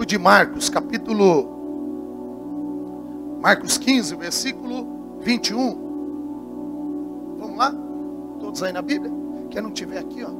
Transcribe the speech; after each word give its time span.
livro 0.00 0.06
de 0.06 0.18
Marcos, 0.18 0.70
capítulo 0.70 1.58
Marcos 3.42 3.76
15, 3.76 4.16
versículo 4.16 5.18
21. 5.20 7.36
Vamos 7.38 7.58
lá? 7.58 7.74
Todos 8.40 8.62
aí 8.62 8.72
na 8.72 8.80
Bíblia? 8.80 9.12
Quem 9.50 9.60
não 9.60 9.70
tiver 9.70 9.98
aqui, 9.98 10.24
ó. 10.24 10.30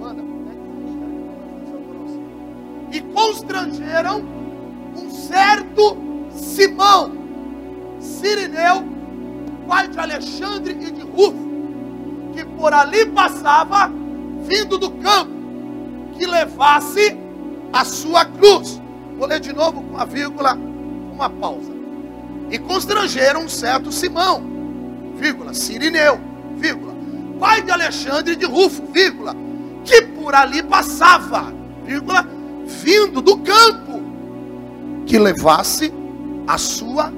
Manda. 0.00 0.24
E 2.90 3.00
constrangeram 3.00 4.24
um 4.96 5.10
certo 5.10 5.96
Simão, 6.30 7.12
Sirineu, 8.00 8.82
pai 9.68 9.86
de 9.88 9.98
Alexandre 9.98 10.72
e 10.72 10.90
de 10.90 11.02
Rufo, 11.02 11.36
que 12.32 12.44
por 12.44 12.72
ali 12.72 13.06
passava, 13.06 13.92
vindo 14.42 14.76
do 14.76 14.90
campo, 14.90 15.33
que 16.16 16.26
levasse 16.26 17.16
a 17.72 17.84
sua 17.84 18.24
cruz. 18.24 18.80
Vou 19.18 19.26
ler 19.26 19.40
de 19.40 19.52
novo 19.52 19.82
com 19.82 19.94
uma 19.94 20.06
vírgula, 20.06 20.58
uma 21.12 21.28
pausa. 21.28 21.72
E 22.50 22.58
constrangeram 22.58 23.44
um 23.44 23.48
certo 23.48 23.90
Simão, 23.90 24.42
vírgula, 25.16 25.54
Sirineu, 25.54 26.18
vírgula, 26.56 26.94
pai 27.38 27.62
de 27.62 27.70
Alexandre 27.70 28.36
de 28.36 28.44
Rufo, 28.44 28.84
vírgula, 28.92 29.34
que 29.84 30.02
por 30.02 30.34
ali 30.34 30.62
passava, 30.62 31.52
vírgula, 31.84 32.26
vindo 32.64 33.20
do 33.20 33.38
campo, 33.38 34.02
que 35.06 35.18
levasse 35.18 35.92
a 36.46 36.58
sua 36.58 37.12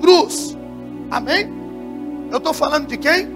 cruz. 0.00 0.56
Amém? 1.10 1.50
Eu 2.30 2.38
estou 2.38 2.52
falando 2.52 2.86
de 2.86 2.96
quem? 2.96 3.28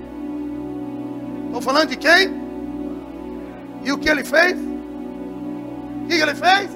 Estou 1.46 1.60
falando 1.60 1.88
de 1.88 1.96
quem? 1.96 2.32
E 3.84 3.92
o 3.92 3.98
que 3.98 4.08
ele 4.08 4.24
fez? 4.24 4.69
Que 6.10 6.16
ele 6.16 6.34
fez? 6.34 6.70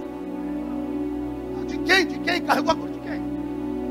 De 1.67 1.79
quem? 1.79 2.07
De 2.07 2.19
quem? 2.21 2.41
Carregou 2.43 2.71
a 2.71 2.77
cruz 2.77 2.93
de 2.93 3.01
quem? 3.01 3.21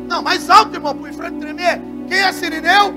Não, 0.08 0.22
mais 0.24 0.50
alto, 0.50 0.74
irmão, 0.74 0.96
para 0.96 1.12
o 1.12 1.14
frente 1.14 1.38
tremer. 1.40 1.82
Quem 2.08 2.18
é 2.18 2.32
Sirineu? 2.32 2.96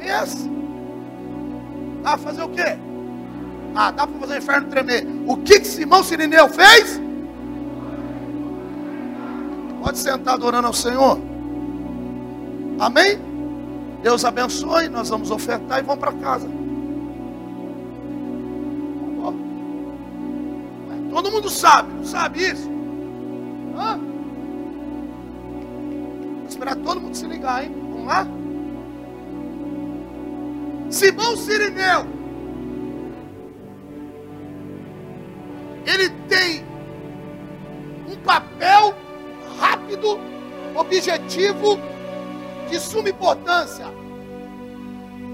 Esse. 0.00 0.48
Dá 2.02 2.12
para 2.12 2.18
fazer 2.18 2.42
o 2.42 2.48
quê? 2.48 2.78
Ah, 3.74 3.90
dá 3.90 4.06
para 4.06 4.18
fazer 4.18 4.32
o 4.32 4.38
inferno 4.38 4.68
tremer. 4.70 5.06
O 5.26 5.36
que, 5.36 5.60
que 5.60 5.66
Simão 5.66 6.02
Sirineu 6.02 6.48
fez? 6.48 6.98
Pode 9.82 9.98
sentar 9.98 10.34
adorando 10.34 10.68
ao 10.68 10.72
Senhor. 10.72 11.20
Amém? 12.78 13.18
Deus 14.02 14.24
abençoe. 14.24 14.88
Nós 14.88 15.10
vamos 15.10 15.30
ofertar 15.30 15.80
e 15.80 15.82
vamos 15.82 16.00
para 16.00 16.12
casa. 16.12 16.55
Todo 21.16 21.32
mundo 21.32 21.48
sabe, 21.48 22.06
sabe 22.06 22.44
isso? 22.44 22.70
Hã? 23.74 23.98
Vou 26.40 26.46
esperar 26.46 26.76
todo 26.76 27.00
mundo 27.00 27.16
se 27.16 27.26
ligar, 27.26 27.64
hein? 27.64 27.72
Vamos 27.74 28.06
lá? 28.06 28.28
Simão 30.90 31.34
Sirineu. 31.38 32.06
Ele 35.86 36.10
tem 36.28 36.62
um 38.12 38.16
papel 38.16 38.94
rápido, 39.58 40.20
objetivo, 40.74 41.78
de 42.68 42.78
suma 42.78 43.08
importância. 43.08 43.86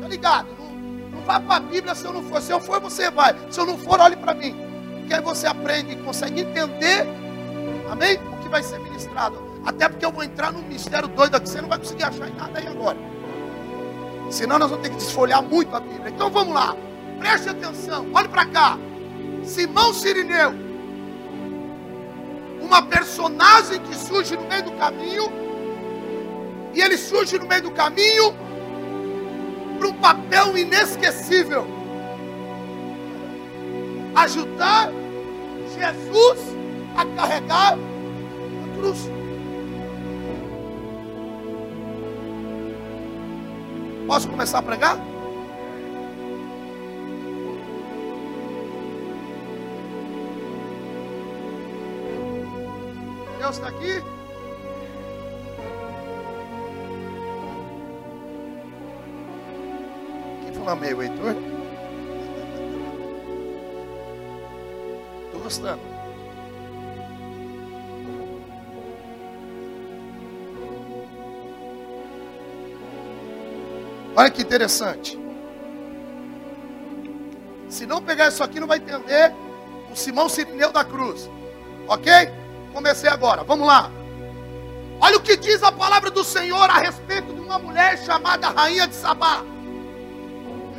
Tá 0.01 0.07
ligado? 0.07 0.47
Não, 0.61 1.19
não 1.19 1.23
vá 1.23 1.41
para 1.41 1.57
a 1.57 1.61
Bíblia 1.61 1.97
se 1.97 2.05
eu 2.05 2.13
não 2.13 2.23
for. 2.23 2.41
Se 2.41 2.53
eu 2.53 2.61
for, 2.61 2.81
você 2.81 3.11
vai. 3.11 3.35
Se 3.51 3.59
eu 3.59 3.67
não 3.67 3.77
for, 3.77 3.99
olhe 3.99 4.15
para 4.15 4.33
mim. 4.33 4.62
Porque 5.13 5.29
aí 5.29 5.35
você 5.35 5.47
aprende 5.47 5.93
e 5.93 5.97
consegue 5.97 6.41
entender, 6.41 7.07
amém? 7.91 8.19
O 8.33 8.39
que 8.39 8.49
vai 8.49 8.63
ser 8.63 8.79
ministrado. 8.79 9.37
Até 9.63 9.87
porque 9.87 10.07
eu 10.07 10.11
vou 10.11 10.25
entrar 10.25 10.51
num 10.51 10.63
mistério 10.63 11.07
doido 11.07 11.35
aqui, 11.35 11.51
você 11.51 11.61
não 11.61 11.69
vai 11.69 11.79
conseguir 11.79 12.05
achar 12.05 12.31
em 12.31 12.35
nada 12.35 12.59
aí 12.59 12.67
agora. 12.67 12.97
Senão 14.31 14.59
nós 14.59 14.71
vamos 14.71 14.83
ter 14.83 14.89
que 14.89 14.97
desfolhar 14.97 15.43
muito 15.43 15.77
a 15.77 15.81
Bíblia. 15.81 16.09
Então 16.09 16.31
vamos 16.31 16.55
lá. 16.55 16.75
Preste 17.19 17.51
atenção. 17.51 18.07
Olhe 18.15 18.27
para 18.29 18.47
cá. 18.47 18.79
Simão 19.45 19.93
Sirineu. 19.93 20.55
Uma 22.63 22.81
personagem 22.81 23.81
que 23.81 23.95
surge 23.95 24.35
no 24.35 24.49
meio 24.49 24.63
do 24.63 24.73
caminho. 24.73 25.31
E 26.73 26.81
ele 26.81 26.97
surge 26.97 27.39
no 27.39 27.47
meio 27.47 27.65
do 27.65 27.71
caminho 27.71 28.35
para 29.79 29.89
um 29.89 29.93
papel 29.93 30.57
inesquecível. 30.57 31.67
Ajudar 34.15 34.91
Jesus 35.83 36.39
a 36.97 37.05
carregar 37.17 37.73
a 37.75 38.77
cruz. 38.77 39.11
Posso 44.07 44.29
começar 44.29 44.59
a 44.59 44.63
pregar? 44.63 44.97
Deus 53.41 53.57
está 53.57 53.67
aqui? 53.67 54.01
Quem 60.45 60.53
falou 60.55 60.77
meio, 60.77 61.03
Heitor? 61.03 61.52
Olha 74.15 74.31
que 74.31 74.43
interessante. 74.43 75.19
Se 77.69 77.87
não 77.87 78.03
pegar 78.03 78.29
isso 78.29 78.43
aqui, 78.45 78.61
não 78.61 78.67
vai 78.67 78.79
entender 78.79 79.33
o 79.91 79.97
Simão 79.97 80.29
Sirineu 80.29 80.71
da 80.71 80.85
cruz. 80.85 81.31
Ok? 81.89 82.13
Comecei 82.73 83.09
agora. 83.09 83.43
Vamos 83.43 83.67
lá. 83.67 83.91
Olha 85.01 85.17
o 85.17 85.23
que 85.23 85.37
diz 85.37 85.63
a 85.63 85.73
palavra 85.73 86.11
do 86.11 86.23
Senhor 86.23 86.69
a 86.71 86.79
respeito 86.79 87.33
de 87.33 87.41
uma 87.41 87.59
mulher 87.59 87.99
chamada 88.05 88.51
Rainha 88.51 88.87
de 88.87 88.95
Sabá. 88.95 89.43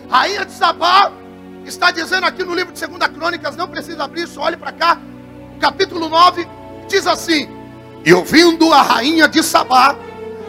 Rainha 0.09 0.45
de 0.45 0.51
Sabá 0.51 1.11
está 1.65 1.91
dizendo 1.91 2.25
aqui 2.25 2.43
no 2.43 2.53
livro 2.53 2.73
de 2.73 2.85
2 2.85 3.07
Crônicas, 3.11 3.55
não 3.55 3.67
precisa 3.67 4.03
abrir 4.03 4.23
isso, 4.23 4.39
olhe 4.39 4.57
para 4.57 4.71
cá. 4.71 4.99
Capítulo 5.59 6.09
9 6.09 6.47
diz 6.87 7.07
assim: 7.07 7.49
E 8.05 8.13
ouvindo 8.13 8.73
a 8.73 8.81
rainha 8.81 9.27
de 9.27 9.41
Sabá, 9.41 9.95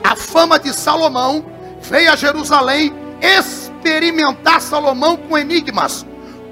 a 0.03 0.17
fama 0.17 0.59
de 0.59 0.73
Salomão, 0.73 1.45
veio 1.81 2.13
a 2.13 2.17
Jerusalém 2.17 2.93
experimentar 3.21 4.61
Salomão 4.61 5.17
com 5.17 5.39
enigmas, 5.39 6.05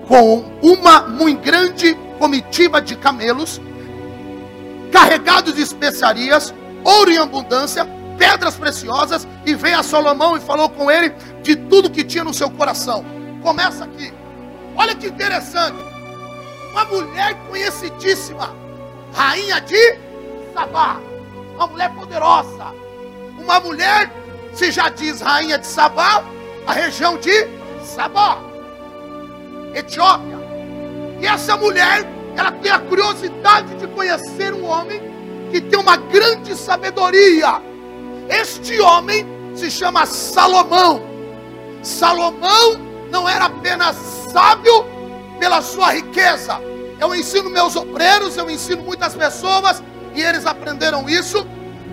com 0.06 0.44
uma 0.62 1.02
muito 1.02 1.42
grande 1.42 1.94
comitiva 2.18 2.80
de 2.80 2.96
camelos, 2.96 3.60
carregados 4.90 5.54
de 5.54 5.62
especiarias, 5.62 6.54
ouro 6.84 7.10
em 7.10 7.18
abundância, 7.18 7.86
pedras 8.16 8.54
preciosas, 8.56 9.26
e 9.44 9.54
veio 9.54 9.78
a 9.78 9.82
Salomão 9.82 10.36
e 10.36 10.40
falou 10.40 10.68
com 10.68 10.90
ele 10.90 11.12
de 11.42 11.56
tudo 11.56 11.90
que 11.90 12.04
tinha 12.04 12.22
no 12.22 12.32
seu 12.32 12.48
coração. 12.50 13.04
Começa 13.42 13.84
aqui. 13.84 14.21
Olha 14.76 14.94
que 14.94 15.08
interessante. 15.08 15.78
Uma 16.70 16.84
mulher 16.86 17.34
conhecidíssima, 17.48 18.54
rainha 19.12 19.60
de 19.60 19.98
Sabá, 20.54 20.98
uma 21.54 21.66
mulher 21.66 21.90
poderosa, 21.94 22.74
uma 23.38 23.60
mulher 23.60 24.10
se 24.54 24.70
já 24.70 24.88
diz 24.88 25.20
rainha 25.20 25.58
de 25.58 25.66
Sabá, 25.66 26.24
a 26.66 26.72
região 26.72 27.18
de 27.18 27.46
Sabá, 27.84 28.38
Etiópia. 29.74 30.38
E 31.20 31.26
essa 31.26 31.56
mulher, 31.56 32.06
ela 32.36 32.52
tem 32.52 32.70
a 32.70 32.78
curiosidade 32.78 33.74
de 33.76 33.86
conhecer 33.88 34.52
um 34.52 34.64
homem 34.66 35.00
que 35.50 35.60
tem 35.60 35.78
uma 35.78 35.96
grande 35.96 36.56
sabedoria. 36.56 37.60
Este 38.28 38.80
homem 38.80 39.26
se 39.54 39.70
chama 39.70 40.06
Salomão. 40.06 41.02
Salomão 41.82 42.91
não 43.12 43.28
era 43.28 43.44
apenas 43.44 43.94
sábio 44.32 44.86
pela 45.38 45.60
sua 45.60 45.92
riqueza. 45.92 46.58
Eu 46.98 47.14
ensino 47.14 47.50
meus 47.50 47.76
obreiros, 47.76 48.36
eu 48.38 48.50
ensino 48.50 48.82
muitas 48.82 49.14
pessoas, 49.14 49.82
e 50.14 50.22
eles 50.22 50.46
aprenderam 50.46 51.08
isso, 51.08 51.46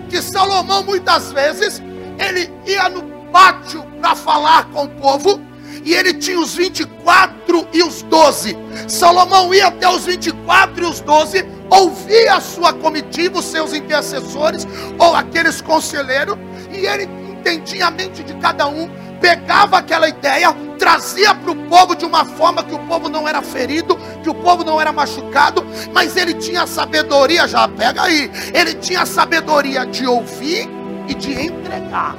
que 0.08 0.22
Salomão 0.22 0.82
muitas 0.82 1.30
vezes 1.30 1.82
ele 2.18 2.50
ia 2.66 2.88
no 2.88 3.02
pátio 3.30 3.82
para 4.00 4.16
falar 4.16 4.64
com 4.70 4.84
o 4.84 4.88
povo, 4.88 5.40
e 5.84 5.94
ele 5.94 6.14
tinha 6.14 6.40
os 6.40 6.54
24 6.54 7.68
e 7.72 7.82
os 7.82 8.02
12. 8.02 8.56
Salomão 8.88 9.52
ia 9.52 9.68
até 9.68 9.88
os 9.88 10.06
24 10.06 10.82
e 10.82 10.86
os 10.86 11.00
12, 11.00 11.46
ouvia 11.68 12.34
a 12.34 12.40
sua 12.40 12.72
comitiva, 12.72 13.38
os 13.38 13.44
seus 13.44 13.74
intercessores, 13.74 14.66
ou 14.98 15.14
aqueles 15.14 15.60
conselheiros, 15.60 16.36
e 16.70 16.86
ele 16.86 17.04
entendia 17.30 17.86
a 17.86 17.90
mente 17.90 18.22
de 18.22 18.34
cada 18.34 18.66
um, 18.68 18.88
pegava 19.20 19.78
aquela 19.78 20.08
ideia, 20.08 20.52
trazia 20.78 21.34
para 21.34 21.50
o 21.50 21.56
povo 21.68 21.94
de 21.94 22.04
uma 22.04 22.24
forma 22.24 22.62
que 22.64 22.74
o 22.74 22.78
povo 22.80 23.08
não 23.08 23.28
era 23.28 23.42
ferido, 23.42 23.96
que 24.22 24.30
povo 24.40 24.64
não 24.64 24.80
era 24.80 24.92
machucado, 24.92 25.64
mas 25.92 26.16
ele 26.16 26.34
tinha 26.34 26.66
sabedoria, 26.66 27.46
já 27.46 27.68
pega 27.68 28.02
aí, 28.02 28.30
ele 28.52 28.74
tinha 28.74 29.06
sabedoria 29.06 29.86
de 29.86 30.06
ouvir 30.06 30.68
e 31.06 31.14
de 31.14 31.32
entregar. 31.32 32.16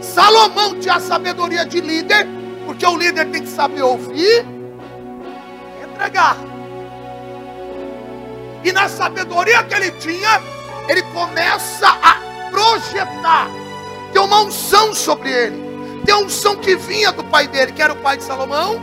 Salomão 0.00 0.78
tinha 0.80 0.94
a 0.94 1.00
sabedoria 1.00 1.66
de 1.66 1.80
líder, 1.80 2.26
porque 2.64 2.86
o 2.86 2.96
líder 2.96 3.26
tem 3.26 3.42
que 3.42 3.48
saber 3.48 3.82
ouvir 3.82 4.46
e 5.78 5.84
entregar. 5.84 6.36
E 8.64 8.72
na 8.72 8.88
sabedoria 8.88 9.62
que 9.64 9.74
ele 9.74 9.90
tinha, 9.92 10.40
ele 10.88 11.02
começa 11.04 11.88
a 11.88 12.16
projetar. 12.50 13.69
Tem 14.12 14.20
uma 14.20 14.42
unção 14.42 14.94
sobre 14.94 15.30
ele. 15.30 15.70
Tem 16.04 16.14
uma 16.14 16.24
unção 16.24 16.56
que 16.56 16.76
vinha 16.76 17.12
do 17.12 17.24
pai 17.24 17.46
dele, 17.46 17.72
que 17.72 17.82
era 17.82 17.92
o 17.92 17.96
pai 17.96 18.16
de 18.16 18.24
Salomão. 18.24 18.80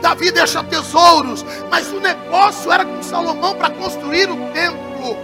Davi 0.00 0.30
deixa 0.30 0.62
tesouros, 0.62 1.44
mas 1.70 1.88
o 1.92 2.00
negócio 2.00 2.70
era 2.70 2.84
com 2.84 3.02
Salomão 3.02 3.54
para 3.54 3.70
construir 3.70 4.30
o 4.30 4.36
templo. 4.52 5.16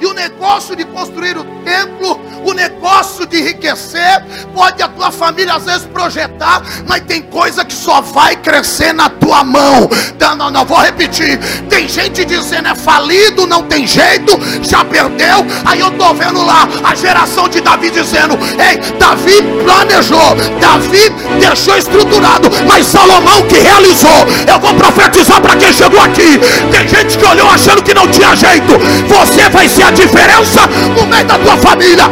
E 0.00 0.06
o 0.06 0.14
negócio 0.14 0.74
de 0.74 0.84
construir 0.86 1.36
o 1.36 1.44
templo, 1.62 2.20
o 2.44 2.52
negócio 2.52 3.26
de 3.26 3.38
enriquecer, 3.38 4.24
pode 4.54 4.82
a 4.82 4.88
tua 4.88 5.10
família 5.10 5.54
às 5.54 5.64
vezes 5.64 5.84
projetar, 5.86 6.62
mas 6.86 7.02
tem 7.02 7.22
coisa 7.22 7.64
que 7.64 7.74
só 7.74 8.00
vai 8.00 8.36
crescer 8.36 8.92
na 8.92 9.08
tua 9.08 9.44
mão. 9.44 9.88
Não, 10.18 10.36
não, 10.36 10.50
não, 10.50 10.64
vou 10.64 10.78
repetir. 10.78 11.38
Tem 11.68 11.88
gente 11.88 12.24
dizendo 12.24 12.68
é 12.68 12.74
falido, 12.74 13.46
não 13.46 13.62
tem 13.62 13.86
jeito, 13.86 14.38
já 14.62 14.84
perdeu. 14.84 15.44
Aí 15.64 15.80
eu 15.80 15.88
estou 15.88 16.14
vendo 16.14 16.44
lá 16.44 16.68
a 16.82 16.94
geração 16.94 17.48
de 17.48 17.60
Davi 17.60 17.90
dizendo: 17.90 18.38
Ei, 18.58 18.78
Davi 18.98 19.42
planejou, 19.64 20.36
Davi 20.60 21.10
deixou 21.40 21.76
estruturado, 21.76 22.50
mas 22.66 22.86
Salomão 22.86 23.42
que 23.42 23.58
realizou. 23.58 24.26
Eu 24.46 24.58
vou 24.60 24.74
profetizar 24.74 25.40
para 25.40 25.56
quem 25.56 25.72
chegou 25.72 26.00
aqui. 26.00 26.38
Tem 26.70 26.88
gente 26.88 27.18
que 27.18 27.24
olhou 27.24 27.48
achando 27.48 27.82
que 27.82 27.94
não 27.94 28.06
tinha 28.08 28.34
jeito. 28.34 28.72
Você 29.08 29.48
vai 29.50 29.68
ser 29.68 29.84
a 29.84 29.90
diferença 29.90 30.60
no 30.96 31.06
meio 31.06 31.24
da 31.24 31.38
tua 31.38 31.56
família. 31.56 32.04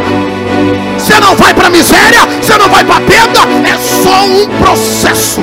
Você 1.02 1.18
não 1.18 1.34
vai 1.34 1.52
para 1.52 1.68
miséria, 1.68 2.24
você 2.40 2.56
não 2.56 2.68
vai 2.68 2.84
para 2.84 3.00
perda, 3.00 3.40
é 3.68 3.76
só 3.76 4.24
um 4.24 4.46
processo. 4.60 5.40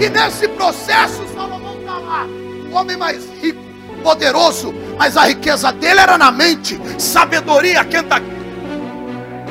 E 0.00 0.08
nesse 0.08 0.46
processo, 0.46 1.20
Salomão 1.34 1.80
está 1.80 1.98
lá, 1.98 2.24
homem 2.72 2.96
mais 2.96 3.24
rico, 3.42 3.60
poderoso, 4.04 4.72
mas 4.96 5.16
a 5.16 5.24
riqueza 5.26 5.72
dele 5.72 5.98
era 5.98 6.16
na 6.16 6.30
mente, 6.30 6.80
sabedoria, 6.98 7.84
quem 7.84 7.98
está? 7.98 8.20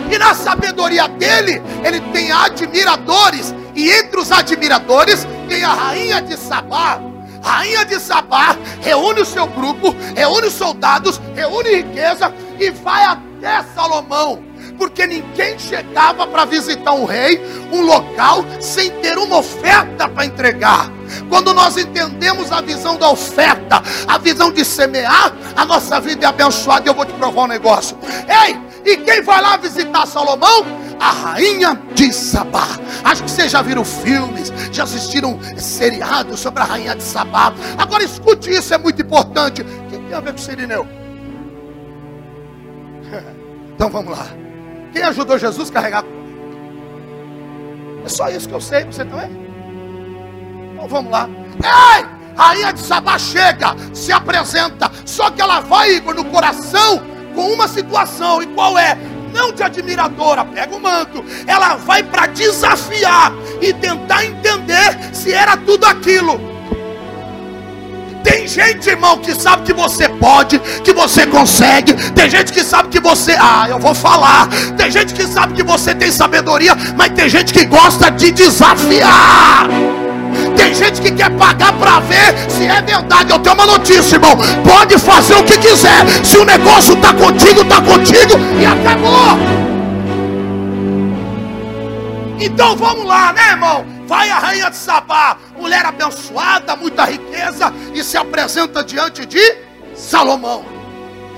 E 0.10 0.18
na 0.18 0.34
sabedoria 0.34 1.10
dele, 1.10 1.62
ele 1.84 2.00
tem 2.14 2.32
admiradores, 2.32 3.54
e 3.76 3.92
entre 3.92 4.22
os 4.22 4.32
admiradores 4.32 5.28
tem 5.50 5.66
a 5.66 5.74
rainha 5.74 6.22
de 6.22 6.38
Sabá, 6.38 7.02
rainha 7.44 7.84
de 7.84 8.00
Sabá 8.00 8.56
reúne 8.82 9.20
o 9.20 9.26
seu 9.26 9.48
grupo, 9.48 9.94
reúne 10.16 10.48
os 10.48 10.54
soldados, 10.54 11.20
reúne 11.36 11.76
riqueza 11.76 12.34
e 12.60 12.70
vai 12.72 13.04
até 13.06 13.64
Salomão. 13.74 14.44
Porque 14.78 15.06
ninguém 15.06 15.58
chegava 15.58 16.28
para 16.28 16.46
visitar 16.46 16.94
um 16.94 17.06
rei, 17.06 17.42
um 17.72 17.82
local, 17.82 18.46
sem 18.60 18.92
ter 19.02 19.18
uma 19.18 19.38
oferta 19.38 20.08
para 20.08 20.26
entregar. 20.26 20.92
Quando 21.30 21.54
nós 21.54 21.78
entendemos 21.78 22.52
a 22.52 22.62
visão 22.62 22.98
da 22.98 23.10
oferta, 23.10 23.82
a 24.08 24.18
visão 24.18 24.52
de 24.52 24.64
semear, 24.64 25.34
a 25.56 25.66
nossa 25.66 26.00
vida 26.00 26.26
é 26.26 26.30
abençoada. 26.30 26.90
Eu 26.90 26.94
vou 26.94 27.06
te 27.06 27.14
provar 27.14 27.44
um 27.44 27.48
negócio. 27.48 27.98
Ei, 28.46 28.58
e 28.86 28.98
quem 28.98 29.22
vai 29.22 29.42
lá 29.42 29.58
visitar 29.58 30.06
Salomão? 30.06 30.66
A 31.00 31.12
rainha 31.12 31.80
de 31.94 32.12
Sabá. 32.12 32.68
Acho 33.04 33.24
que 33.24 33.32
vocês 33.32 33.52
já 33.52 33.62
viram 33.62 33.86
filmes, 33.86 34.52
já 34.72 34.84
assistiram 34.84 35.40
seriados 35.58 36.40
sobre 36.42 36.62
a 36.62 36.66
rainha 36.66 36.96
de 36.96 37.04
Sabá. 37.04 37.54
Agora 37.78 38.04
escute 38.04 38.52
isso, 38.52 38.74
é 38.74 38.78
muito 38.78 39.02
importante. 39.02 39.62
O 39.62 39.66
que 39.66 39.98
tem 39.98 40.14
a 40.14 40.20
ver 40.20 40.34
com 40.34 40.38
Sirineu? 40.38 40.99
Então 43.80 43.90
vamos 43.90 44.12
lá. 44.12 44.28
Quem 44.92 45.04
ajudou 45.04 45.40
Jesus 45.40 45.70
a 45.70 45.74
carregar? 45.74 46.04
É 48.04 48.10
só 48.10 48.28
isso 48.28 48.50
que 48.50 48.54
eu 48.54 48.60
sei, 48.60 48.84
você 48.84 49.06
também? 49.06 49.30
Então 50.74 50.86
vamos 50.86 51.10
lá. 51.10 51.30
Ei! 51.64 52.06
Rainha 52.36 52.74
de 52.74 52.82
Sabá 52.82 53.18
chega, 53.18 53.74
se 53.94 54.12
apresenta. 54.12 54.92
Só 55.06 55.32
que 55.32 55.42
ela 55.42 55.62
vai, 55.62 55.96
Igor, 55.96 56.14
no 56.14 56.26
coração 56.26 57.02
com 57.34 57.54
uma 57.54 57.70
situação. 57.70 58.44
E 58.44 58.48
qual 58.48 58.78
é? 58.78 58.98
Não 59.34 59.54
de 59.54 59.64
admiradora, 59.64 60.44
pega 60.44 60.76
o 60.76 60.82
manto. 60.82 61.24
Ela 61.48 61.78
vai 61.78 62.04
para 62.04 62.28
desafiar 62.28 63.32
e 63.62 63.72
tentar 63.72 64.26
entender 64.26 65.16
se 65.16 65.32
era 65.32 65.56
tudo 65.56 65.86
aquilo. 65.86 66.38
Tem 68.24 68.48
gente, 68.48 68.90
irmão, 68.90 69.18
que 69.18 69.34
sabe 69.34 69.64
que 69.64 69.74
você 69.74 70.10
pode, 70.10 70.60
que 70.84 70.94
você 70.94 71.26
consegue. 71.26 71.94
Tem 72.12 72.30
gente 72.30 72.52
que 72.52 72.64
sabe 72.64 72.90
que 72.90 73.00
você, 73.00 73.36
ah, 73.40 73.68
eu 73.70 73.80
vou 73.80 73.96
falar. 73.96 74.48
Tem 74.78 74.92
gente 74.92 75.14
que 75.14 75.26
sabe 75.28 75.54
que 75.54 75.64
você 75.64 75.96
tem 75.96 76.12
sabedoria, 76.12 76.76
mas 76.98 77.12
tem 77.14 77.30
gente 77.30 77.54
que 77.54 77.66
gosta 77.66 78.10
de 78.12 78.32
desafiar. 78.32 79.68
Tem 80.56 80.74
gente 80.74 81.02
que 81.02 81.12
quer 81.12 81.30
pagar 81.32 81.74
para 81.74 82.00
ver 82.02 82.36
se 82.50 82.66
é 82.66 82.82
verdade. 82.82 83.32
Eu 83.32 83.40
tenho 83.40 83.56
uma 83.56 83.66
notícia, 83.66 84.16
irmão. 84.16 84.38
Pode 84.64 84.98
fazer 84.98 85.36
o 85.36 85.44
que 85.44 85.58
quiser. 85.58 86.06
Se 86.24 86.38
o 86.38 86.46
negócio 86.46 86.94
está 86.96 87.14
contigo, 87.14 87.62
está 87.62 87.82
contigo 87.82 88.34
e 88.60 88.66
acabou. 88.66 89.38
Então 92.40 92.76
vamos 92.76 93.06
lá, 93.06 93.34
né, 93.34 93.52
irmão? 93.52 93.99
Vai 94.10 94.28
a 94.32 94.40
rainha 94.40 94.72
de 94.72 94.76
Sabá, 94.76 95.38
mulher 95.56 95.86
abençoada, 95.86 96.76
muita 96.76 97.06
riqueza, 97.06 97.72
e 97.94 98.04
se 98.04 98.18
apresenta 98.18 98.84
diante 98.84 99.24
de 99.24 99.40
Salomão. 99.94 100.66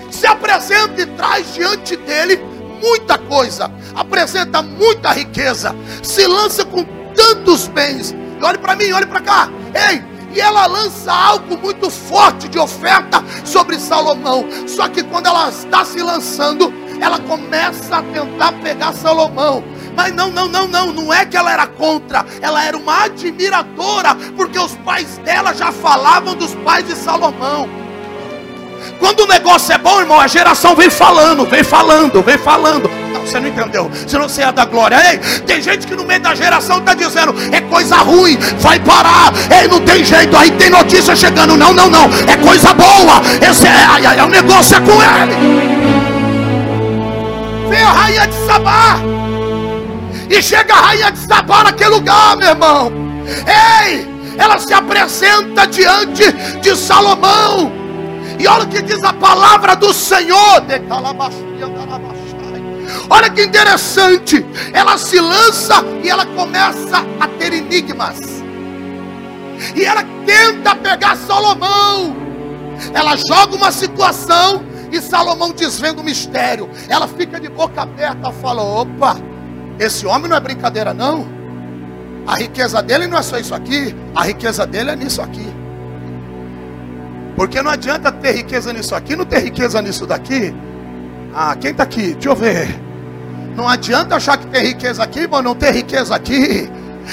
Se 0.09 0.25
apresenta 0.25 1.01
e 1.01 1.06
traz 1.06 1.53
diante 1.53 1.97
dele 1.97 2.38
muita 2.81 3.18
coisa, 3.18 3.69
apresenta 3.94 4.62
muita 4.62 5.12
riqueza, 5.12 5.75
se 6.01 6.25
lança 6.25 6.63
com 6.63 6.85
tantos 7.13 7.68
bens. 7.68 8.15
E 8.39 8.41
olhe 8.41 8.57
para 8.57 8.77
mim, 8.77 8.89
olhe 8.94 9.06
para 9.06 9.19
cá. 9.19 9.50
Ei, 9.89 10.01
e 10.33 10.39
ela 10.39 10.65
lança 10.65 11.12
algo 11.12 11.57
muito 11.57 11.89
forte 11.89 12.47
de 12.47 12.57
oferta 12.57 13.21
sobre 13.44 13.77
Salomão. 13.79 14.47
Só 14.65 14.88
que 14.88 15.03
quando 15.03 15.27
ela 15.27 15.50
está 15.50 15.83
se 15.83 16.01
lançando, 16.01 16.73
ela 17.01 17.19
começa 17.19 17.97
a 17.97 18.01
tentar 18.01 18.53
pegar 18.63 18.94
Salomão. 18.94 19.62
Mas 19.95 20.13
não, 20.13 20.31
não, 20.31 20.47
não, 20.47 20.67
não, 20.67 20.93
não 20.93 21.13
é 21.13 21.25
que 21.25 21.35
ela 21.38 21.51
era 21.51 21.67
contra, 21.67 22.25
ela 22.42 22.63
era 22.63 22.77
uma 22.77 23.06
admiradora, 23.06 24.16
porque 24.35 24.57
os 24.57 24.75
pais 24.77 25.18
dela 25.19 25.54
já 25.54 25.71
falavam 25.71 26.35
dos 26.35 26.56
pais 26.56 26.87
de 26.87 26.95
Salomão. 26.95 27.69
Quando 28.99 29.21
o 29.21 29.27
negócio 29.27 29.73
é 29.73 29.77
bom, 29.77 29.99
irmão, 29.99 30.19
a 30.19 30.27
geração 30.27 30.75
vem 30.75 30.89
falando, 30.89 31.45
vem 31.45 31.63
falando, 31.63 32.21
vem 32.21 32.37
falando. 32.37 32.89
Não, 33.11 33.21
você 33.21 33.39
não 33.39 33.47
entendeu. 33.47 33.89
Você 33.89 34.18
não 34.18 34.30
sei 34.30 34.44
a 34.44 34.51
da 34.51 34.66
glória. 34.66 34.97
Ei, 35.11 35.18
tem 35.42 35.61
gente 35.61 35.85
que 35.85 35.95
no 35.95 36.06
meio 36.06 36.21
da 36.21 36.33
geração 36.35 36.77
está 36.77 36.94
dizendo, 36.94 37.33
é 37.51 37.61
coisa 37.61 37.97
ruim, 37.97 38.37
vai 38.59 38.80
parar. 38.80 39.33
Ei, 39.59 39.68
não 39.68 39.80
tem 39.81 40.04
jeito. 40.04 40.35
Aí 40.35 40.51
tem 40.51 40.69
notícia 40.69 41.16
chegando. 41.16 41.57
Não, 41.57 41.73
não, 41.73 41.89
não. 41.89 42.09
É 42.27 42.37
coisa 42.37 42.73
boa. 42.73 43.21
Esse 43.47 43.68
é, 43.68 43.71
ai, 43.71 44.06
ai, 44.06 44.21
o 44.21 44.27
negócio 44.27 44.77
é 44.77 44.80
com 44.80 44.94
ele. 44.94 45.71
Vem 47.69 47.83
a 47.83 47.92
rainha 47.92 48.27
de 48.27 48.35
Sabá. 48.45 49.10
E 50.31 50.42
chega 50.42 50.73
a 50.73 50.81
rainha 50.81 51.11
de 51.11 51.19
Sabá 51.19 51.66
naquele 51.66 51.90
lugar, 51.90 52.38
meu 52.38 52.47
irmão. 52.47 52.90
Ei, 53.83 54.07
ela 54.38 54.57
se 54.57 54.73
apresenta 54.73 55.68
diante 55.68 56.31
de 56.61 56.73
Salomão. 56.73 57.69
E 58.40 58.47
olha 58.47 58.64
o 58.64 58.68
que 58.69 58.81
diz 58.81 59.04
a 59.04 59.11
palavra 59.11 59.76
do 59.76 59.94
Senhor. 59.94 60.64
Olha 63.09 63.30
que 63.30 63.44
interessante. 63.44 64.45
Ela 64.71 64.97
se 64.97 65.19
lança 65.19 65.83
e 66.02 66.09
ela 66.09 66.26
começa 66.26 67.06
a 67.19 67.28
ter 67.28 67.52
enigmas. 67.52 68.18
E 69.76 69.83
ela 69.83 70.04
tenta 70.26 70.73
pegar 70.76 71.18
Salomão. 71.18 72.16
Ela 72.94 73.18
joga 73.18 73.54
uma 73.54 73.71
situação 73.71 74.64
e 74.94 75.02
Salomão 75.02 75.52
desvenda 75.52 76.00
o 76.00 76.06
mistério. 76.06 76.69
Ela 76.88 77.06
fica 77.06 77.38
de 77.38 77.50
boca 77.50 77.81
aberta, 77.81 78.31
fala: 78.31 78.64
opa, 78.64 79.18
esse 79.81 80.06
homem 80.06 80.30
não 80.30 80.38
é 80.38 80.40
brincadeira, 80.40 80.94
não. 80.94 81.28
A 82.28 82.35
riqueza 82.35 82.83
dele 82.83 83.07
não 83.07 83.18
é 83.18 83.21
só 83.23 83.40
isso 83.40 83.56
aqui, 83.56 83.95
a 84.16 84.23
riqueza 84.23 84.66
dele 84.66 84.92
é 84.92 84.95
nisso 84.95 85.21
aqui. 85.21 85.47
Porque 87.35 87.64
não 87.64 87.71
adianta 87.71 88.11
ter 88.11 88.33
riqueza 88.33 88.71
nisso 88.71 88.94
aqui, 88.94 89.16
não 89.16 89.26
ter 89.26 89.40
riqueza 89.40 89.81
nisso 89.81 90.06
daqui. 90.06 90.54
Ah, 91.33 91.56
quem 91.59 91.71
está 91.71 91.81
aqui? 91.81 92.14
Deixa 92.14 92.30
eu 92.30 92.35
ver. 92.35 92.80
Não 93.56 93.68
adianta 93.68 94.16
achar 94.16 94.38
que 94.38 94.45
tem 94.47 94.68
riqueza 94.68 95.02
aqui, 95.02 95.28
mas 95.28 95.44
não 95.44 95.56
ter 95.56 95.73
riqueza 95.73 96.16
aqui. 96.16 96.69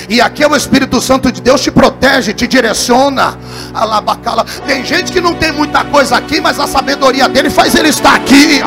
E 0.06 0.20
aqui 0.20 0.42
é 0.42 0.46
o 0.46 0.54
Espírito 0.54 1.00
Santo 1.00 1.32
de 1.32 1.40
Deus 1.40 1.62
te 1.62 1.70
protege, 1.70 2.34
te 2.34 2.46
direciona. 2.46 3.38
Alabacala. 3.72 4.44
Tem 4.66 4.84
gente 4.84 5.10
que 5.10 5.22
não 5.22 5.34
tem 5.34 5.52
muita 5.52 5.84
coisa 5.84 6.16
aqui, 6.16 6.38
mas 6.38 6.60
a 6.60 6.66
sabedoria 6.66 7.28
dele 7.28 7.48
faz 7.48 7.74
ele 7.74 7.88
estar 7.88 8.14
aqui. 8.14 8.62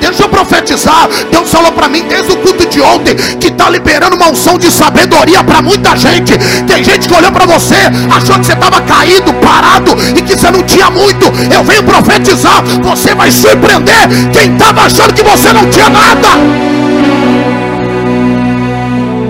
Deixa 0.00 0.22
eu 0.24 0.28
profetizar. 0.28 1.08
Deus 1.30 1.50
falou 1.50 1.72
para 1.72 1.88
mim 1.88 2.04
desde 2.08 2.32
o 2.32 2.36
culto 2.38 2.66
de 2.66 2.80
ontem 2.80 3.14
que 3.40 3.48
está 3.48 3.68
liberando 3.68 4.16
uma 4.16 4.30
unção 4.30 4.58
de 4.58 4.70
sabedoria 4.70 5.42
para 5.44 5.62
muita 5.62 5.96
gente. 5.96 6.32
Tem 6.66 6.82
gente 6.82 7.08
que 7.08 7.14
olhou 7.14 7.32
para 7.32 7.46
você, 7.46 7.76
achou 8.14 8.38
que 8.38 8.46
você 8.46 8.52
estava 8.52 8.80
caído, 8.82 9.32
parado 9.34 9.92
e 10.16 10.22
que 10.22 10.36
você 10.36 10.50
não 10.50 10.62
tinha 10.62 10.90
muito. 10.90 11.26
Eu 11.52 11.64
venho 11.64 11.82
profetizar. 11.82 12.62
Você 12.82 13.14
vai 13.14 13.30
surpreender 13.30 14.08
quem 14.32 14.52
estava 14.52 14.82
achando 14.82 15.14
que 15.14 15.22
você 15.22 15.52
não 15.52 15.68
tinha 15.70 15.88
nada. 15.88 16.28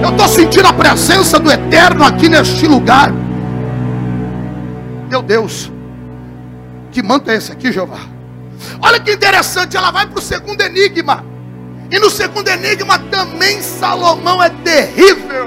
Eu 0.03 0.11
estou 0.11 0.29
sentindo 0.29 0.67
a 0.67 0.73
presença 0.73 1.39
do 1.39 1.51
Eterno 1.51 2.05
aqui 2.05 2.29
neste 2.29 2.67
lugar. 2.67 3.13
Meu 5.09 5.23
Deus, 5.23 5.71
que 6.91 7.03
manto 7.03 7.31
é 7.31 7.37
esse 7.37 7.53
aqui, 7.53 7.71
Jeová? 7.71 8.12
Olha 8.83 8.99
que 8.99 9.13
interessante, 9.13 9.77
ela 9.77 9.91
vai 9.91 10.07
para 10.07 10.19
o 10.19 10.23
segundo 10.23 10.61
enigma. 10.61 11.25
E 11.91 11.99
no 11.99 12.11
segundo 12.11 12.49
enigma 12.49 12.99
também 12.99 13.63
Salomão 13.63 14.43
é 14.43 14.51
terrível. 14.51 15.47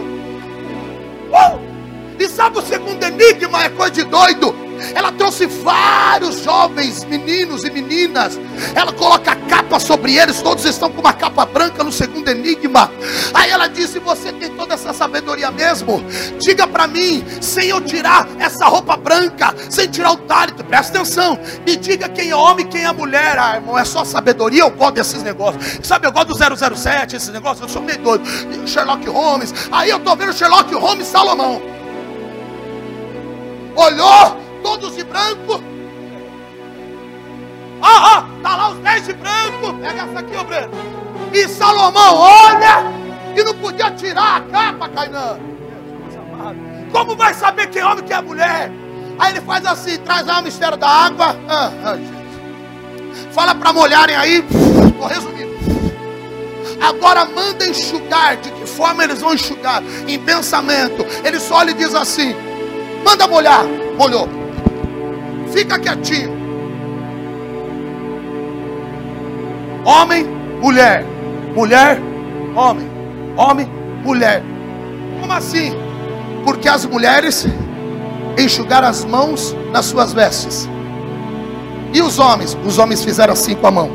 Uh! 1.32 1.60
E 2.18 2.30
sabe 2.30 2.60
o 2.60 2.62
segundo 2.62 3.04
enigma? 3.04 3.66
É 3.66 3.70
coisa 3.70 3.92
de 3.92 4.04
doido. 4.04 4.65
Ela 4.94 5.12
trouxe 5.12 5.46
vários 5.46 6.44
jovens 6.44 7.04
meninos 7.06 7.64
e 7.64 7.70
meninas. 7.70 8.40
Ela 8.74 8.92
coloca 8.94 9.36
capa 9.36 9.80
sobre 9.80 10.16
eles, 10.16 10.42
todos 10.42 10.66
estão 10.66 10.92
com 10.92 11.02
uma 11.02 11.14
capa 11.14 11.46
branca 11.46 11.84
no 11.84 11.92
segundo 11.92 12.28
enigma. 12.30 12.92
Aí 13.34 13.50
ela 13.50 13.68
disse: 13.68 14.00
Você 14.00 14.32
tem 14.34 14.50
toda 14.52 14.74
essa 14.74 14.94
sabedoria 14.94 15.52
mesmo? 15.52 16.04
Diga 16.40 16.68
para 16.68 16.88
mim, 16.88 17.24
sem 17.42 17.70
eu 17.70 17.82
tirar 17.82 18.28
essa 18.40 18.66
roupa 18.66 18.96
branca, 18.98 19.54
sem 19.70 19.88
tirar 19.88 20.12
o 20.12 20.18
tálito, 20.18 20.64
presta 20.64 20.98
atenção. 20.98 21.40
Me 21.66 21.76
diga 21.76 22.10
quem 22.10 22.30
é 22.30 22.36
homem 22.36 22.66
quem 22.68 22.84
é 22.84 22.92
mulher. 22.92 23.38
Ah, 23.38 23.56
irmão, 23.56 23.78
é 23.78 23.86
só 23.86 24.04
sabedoria. 24.04 24.62
Eu 24.62 24.72
gosto 24.72 24.96
desses 24.96 25.24
negócios. 25.24 25.80
Sabe, 25.84 26.08
eu 26.08 26.12
gosto 26.12 26.28
do 26.28 26.76
007, 26.78 27.16
esses 27.16 27.30
negócios. 27.30 27.62
Eu 27.62 27.70
sou 27.70 27.82
meio 27.82 28.00
doido. 28.00 28.26
Sherlock 28.68 29.08
Holmes. 29.08 29.54
Aí 29.72 29.90
eu 29.90 30.00
tô 30.00 30.16
vendo 30.16 30.34
Sherlock 30.34 30.74
Holmes 30.74 31.08
Salomão. 31.08 31.62
Olhou, 33.76 34.38
todos 34.66 34.96
de 34.96 35.04
branco. 35.04 35.64
Ó, 37.82 38.18
ó, 38.18 38.24
tá 38.42 38.56
lá 38.56 38.70
os 38.70 38.80
dez 38.80 39.06
de 39.06 39.14
branco. 39.14 39.74
Pega 39.80 40.02
essa 40.02 40.20
aqui, 40.20 40.36
ô 40.36 40.44
Breno. 40.44 40.72
E 41.32 41.48
Salomão 41.48 42.16
olha 42.16 42.84
e 43.36 43.44
não 43.44 43.54
podia 43.54 43.92
tirar 43.92 44.38
a 44.38 44.42
capa, 44.42 44.90
Cainã. 44.90 45.38
Como 46.92 47.16
vai 47.16 47.34
saber 47.36 47.68
quem 47.68 47.82
é 47.84 47.86
homem 47.86 48.04
e 48.04 48.08
quem 48.08 48.18
é 48.18 48.22
mulher? 48.22 48.72
Aí 49.20 49.34
ele 49.34 49.42
faz 49.42 49.66
assim, 49.66 49.98
traz 50.00 50.26
lá 50.26 50.40
o 50.40 50.44
mistério 50.44 50.78
da 50.78 50.90
água. 50.90 51.36
Ah, 51.48 51.72
ah, 51.84 51.98
Fala 53.32 53.54
para 53.54 53.72
molharem 53.72 54.16
aí. 54.16 54.44
Estou 54.88 55.08
resumindo. 55.08 55.56
Agora 56.82 57.26
manda 57.26 57.68
enxugar. 57.68 58.38
De 58.38 58.50
que 58.50 58.66
forma 58.66 59.04
eles 59.04 59.22
vão 59.22 59.36
enxugar? 59.36 59.84
Em 60.08 60.18
pensamento. 60.18 61.06
Ele 61.24 61.40
só 61.40 61.62
lhe 61.62 61.74
diz 61.74 61.94
assim: 61.94 62.34
manda 63.04 63.28
molhar. 63.28 63.64
Molhou. 63.98 64.45
Fica 65.56 65.80
quietinho. 65.80 66.32
Homem, 69.86 70.26
mulher. 70.60 71.06
Mulher, 71.56 71.98
homem. 72.54 72.86
Homem, 73.38 73.66
mulher. 74.04 74.44
Como 75.22 75.32
assim? 75.32 75.72
Porque 76.44 76.68
as 76.68 76.86
mulheres 76.86 77.48
enxugaram 78.38 78.90
as 78.90 79.06
mãos 79.06 79.56
nas 79.72 79.86
suas 79.86 80.12
vestes. 80.12 80.68
E 81.94 82.02
os 82.02 82.20
homens? 82.20 82.58
Os 82.66 82.78
homens 82.78 83.02
fizeram 83.02 83.32
assim 83.32 83.56
com 83.56 83.68
a 83.68 83.72
mão. 83.72 83.90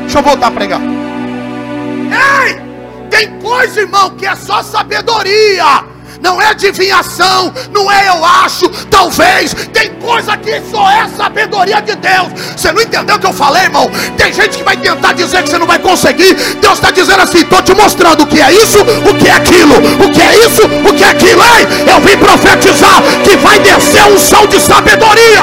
Deixa 0.00 0.18
eu 0.18 0.22
voltar 0.22 0.46
a 0.46 0.50
pregar. 0.50 0.80
Ei! 0.80 2.58
Tem 3.10 3.38
coisa, 3.38 3.80
irmão, 3.80 4.08
que 4.16 4.24
é 4.24 4.34
só 4.34 4.62
sabedoria 4.62 5.91
não 6.22 6.40
é 6.40 6.46
adivinhação, 6.46 7.52
não 7.72 7.90
é 7.90 8.08
eu 8.08 8.24
acho, 8.24 8.68
talvez, 8.88 9.52
tem 9.72 9.90
coisa 9.94 10.36
que 10.36 10.62
só 10.70 10.88
é 10.88 11.08
sabedoria 11.08 11.82
de 11.82 11.96
Deus. 11.96 12.28
Você 12.56 12.70
não 12.70 12.80
entendeu 12.80 13.16
o 13.16 13.18
que 13.18 13.26
eu 13.26 13.32
falei, 13.32 13.64
irmão? 13.64 13.90
Tem 14.16 14.32
gente 14.32 14.58
que 14.58 14.62
vai 14.62 14.76
tentar 14.76 15.12
dizer 15.14 15.42
que 15.42 15.50
você 15.50 15.58
não 15.58 15.66
vai 15.66 15.80
conseguir. 15.80 16.32
Deus 16.60 16.74
está 16.74 16.92
dizendo 16.92 17.20
assim: 17.20 17.38
estou 17.38 17.60
te 17.60 17.74
mostrando 17.74 18.22
o 18.22 18.26
que 18.26 18.40
é 18.40 18.52
isso, 18.52 18.78
o 18.80 19.14
que 19.14 19.28
é 19.28 19.32
aquilo, 19.32 19.74
o 19.74 20.10
que 20.10 20.22
é 20.22 20.46
isso, 20.46 20.62
o 20.64 20.94
que 20.94 21.02
é 21.02 21.08
aquilo. 21.08 21.42
Ei, 21.42 21.92
eu 21.92 22.00
vim 22.00 22.16
profetizar 22.16 23.02
que 23.24 23.36
vai 23.38 23.58
descer 23.58 24.04
um 24.04 24.18
som 24.18 24.46
de 24.46 24.60
sabedoria. 24.60 25.42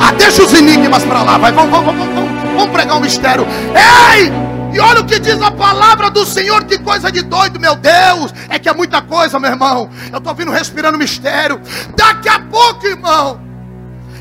Ah, 0.00 0.12
deixa 0.18 0.42
os 0.42 0.52
enigmas 0.52 1.02
para 1.04 1.22
lá, 1.22 1.38
vai, 1.38 1.50
vamos, 1.50 1.70
vamos, 1.70 1.94
vamos, 1.94 2.14
vamos, 2.14 2.52
vamos 2.56 2.70
pregar 2.72 2.98
um 2.98 3.00
mistério. 3.00 3.46
Ei! 3.74 4.41
E 4.72 4.80
olha 4.80 5.02
o 5.02 5.06
que 5.06 5.18
diz 5.18 5.40
a 5.42 5.50
palavra 5.50 6.10
do 6.10 6.24
Senhor, 6.24 6.64
que 6.64 6.78
coisa 6.78 7.12
de 7.12 7.20
doido, 7.20 7.60
meu 7.60 7.76
Deus. 7.76 8.32
É 8.48 8.58
que 8.58 8.70
é 8.70 8.72
muita 8.72 9.02
coisa, 9.02 9.38
meu 9.38 9.50
irmão. 9.50 9.90
Eu 10.10 10.16
estou 10.16 10.34
vindo 10.34 10.50
respirando 10.50 10.96
mistério. 10.96 11.60
Daqui 11.94 12.28
a 12.30 12.40
pouco, 12.40 12.86
irmão, 12.86 13.38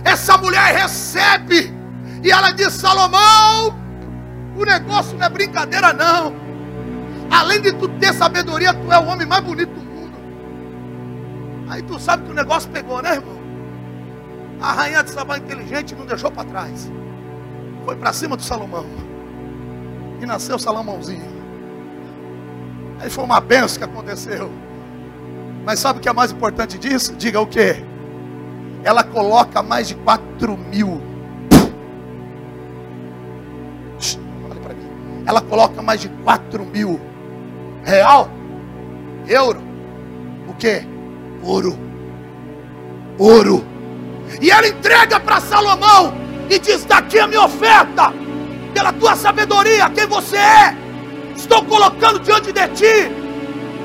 essa 0.03 0.37
mulher 0.37 0.75
recebe. 0.75 1.73
E 2.21 2.29
ela 2.29 2.51
diz: 2.51 2.73
Salomão, 2.73 3.73
o 4.57 4.65
negócio 4.65 5.17
não 5.17 5.25
é 5.25 5.29
brincadeira, 5.29 5.93
não. 5.93 6.35
Além 7.31 7.61
de 7.61 7.71
tu 7.71 7.87
ter 7.87 8.13
sabedoria, 8.13 8.73
tu 8.73 8.91
é 8.91 8.99
o 8.99 9.05
homem 9.05 9.25
mais 9.25 9.41
bonito 9.41 9.73
do 9.73 9.79
mundo. 9.79 10.17
Aí 11.69 11.81
tu 11.81 11.97
sabe 11.97 12.25
que 12.25 12.31
o 12.31 12.35
negócio 12.35 12.69
pegou, 12.69 13.01
né, 13.01 13.13
irmão? 13.13 13.39
A 14.59 14.73
rainha 14.73 15.01
de 15.01 15.11
Sabá 15.11 15.37
inteligente 15.37 15.95
não 15.95 16.05
deixou 16.05 16.29
para 16.29 16.43
trás. 16.43 16.91
Foi 17.85 17.95
para 17.95 18.11
cima 18.11 18.35
do 18.35 18.43
Salomão 18.43 19.10
e 20.21 20.25
nasceu 20.25 20.59
Salomãozinho. 20.59 21.41
Aí 22.99 23.09
foi 23.09 23.23
uma 23.23 23.41
benção 23.41 23.79
que 23.79 23.83
aconteceu. 23.83 24.51
Mas 25.65 25.79
sabe 25.79 25.99
o 25.99 26.01
que 26.01 26.07
é 26.07 26.13
mais 26.13 26.31
importante 26.31 26.77
disso? 26.77 27.15
Diga 27.15 27.41
o 27.41 27.47
que? 27.47 27.83
Ela 28.83 29.03
coloca 29.03 29.63
mais 29.63 29.87
de 29.87 29.95
4 29.95 30.57
mil. 30.57 31.01
Ela 35.25 35.41
coloca 35.41 35.81
mais 35.81 36.01
de 36.01 36.09
4 36.09 36.65
mil. 36.65 36.99
Real? 37.83 38.29
Euro? 39.27 39.61
O 40.47 40.53
que? 40.53 40.83
Ouro. 41.43 41.77
Ouro. 43.17 43.63
E 44.39 44.49
ela 44.49 44.67
entrega 44.67 45.19
para 45.19 45.39
Salomão 45.39 46.13
e 46.49 46.59
diz: 46.59 46.83
Daqui 46.85 47.19
a 47.19 47.27
minha 47.27 47.43
oferta 47.43 48.13
pela 48.73 48.91
tua 48.93 49.15
sabedoria, 49.15 49.89
quem 49.89 50.05
você 50.07 50.37
é. 50.37 50.75
Estou 51.35 51.63
colocando 51.65 52.19
diante 52.19 52.51
de 52.51 52.67
ti. 52.69 53.11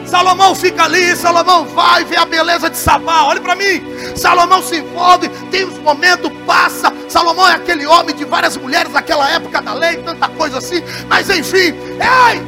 Salomão 0.06 0.54
fica 0.54 0.84
ali, 0.84 1.16
Salomão 1.16 1.64
vai, 1.66 2.04
vê 2.04 2.16
a 2.16 2.24
beleza 2.24 2.70
de 2.70 2.76
Sabá, 2.76 3.24
olha 3.24 3.40
para 3.40 3.56
mim. 3.56 3.82
Salomão 4.14 4.62
se 4.62 4.76
envolve, 4.76 5.28
tem 5.50 5.64
os 5.64 5.78
momentos, 5.78 6.30
passa. 6.46 6.92
Salomão 7.08 7.48
é 7.48 7.54
aquele 7.54 7.86
homem 7.86 8.14
de 8.14 8.24
várias 8.24 8.56
mulheres 8.56 8.92
daquela 8.92 9.28
época 9.28 9.60
da 9.60 9.74
lei, 9.74 9.96
tanta 9.98 10.28
coisa 10.28 10.58
assim. 10.58 10.82
Mas 11.08 11.28
enfim, 11.28 11.74
ei, 12.30 12.42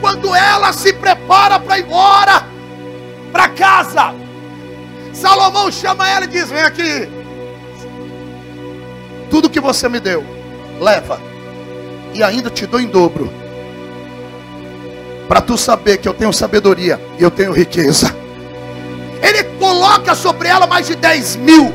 quando 0.00 0.34
ela 0.34 0.72
se 0.72 0.92
prepara 0.92 1.58
para 1.58 1.78
ir 1.78 1.84
embora 1.84 2.46
para 3.32 3.48
casa, 3.48 4.14
Salomão 5.14 5.72
chama 5.72 6.06
ela 6.08 6.26
e 6.26 6.28
diz: 6.28 6.50
Vem 6.50 6.62
aqui, 6.62 7.08
tudo 9.30 9.48
que 9.48 9.60
você 9.60 9.88
me 9.88 9.98
deu, 9.98 10.24
leva 10.78 11.27
e 12.14 12.22
ainda 12.22 12.50
te 12.50 12.66
dou 12.66 12.80
em 12.80 12.86
dobro. 12.86 13.32
Para 15.28 15.40
tu 15.42 15.58
saber 15.58 15.98
que 15.98 16.08
eu 16.08 16.14
tenho 16.14 16.32
sabedoria 16.32 16.98
e 17.18 17.22
eu 17.22 17.30
tenho 17.30 17.52
riqueza. 17.52 18.14
Ele 19.22 19.44
coloca 19.58 20.14
sobre 20.14 20.48
ela 20.48 20.66
mais 20.66 20.86
de 20.86 20.94
10 20.94 21.36
mil. 21.36 21.72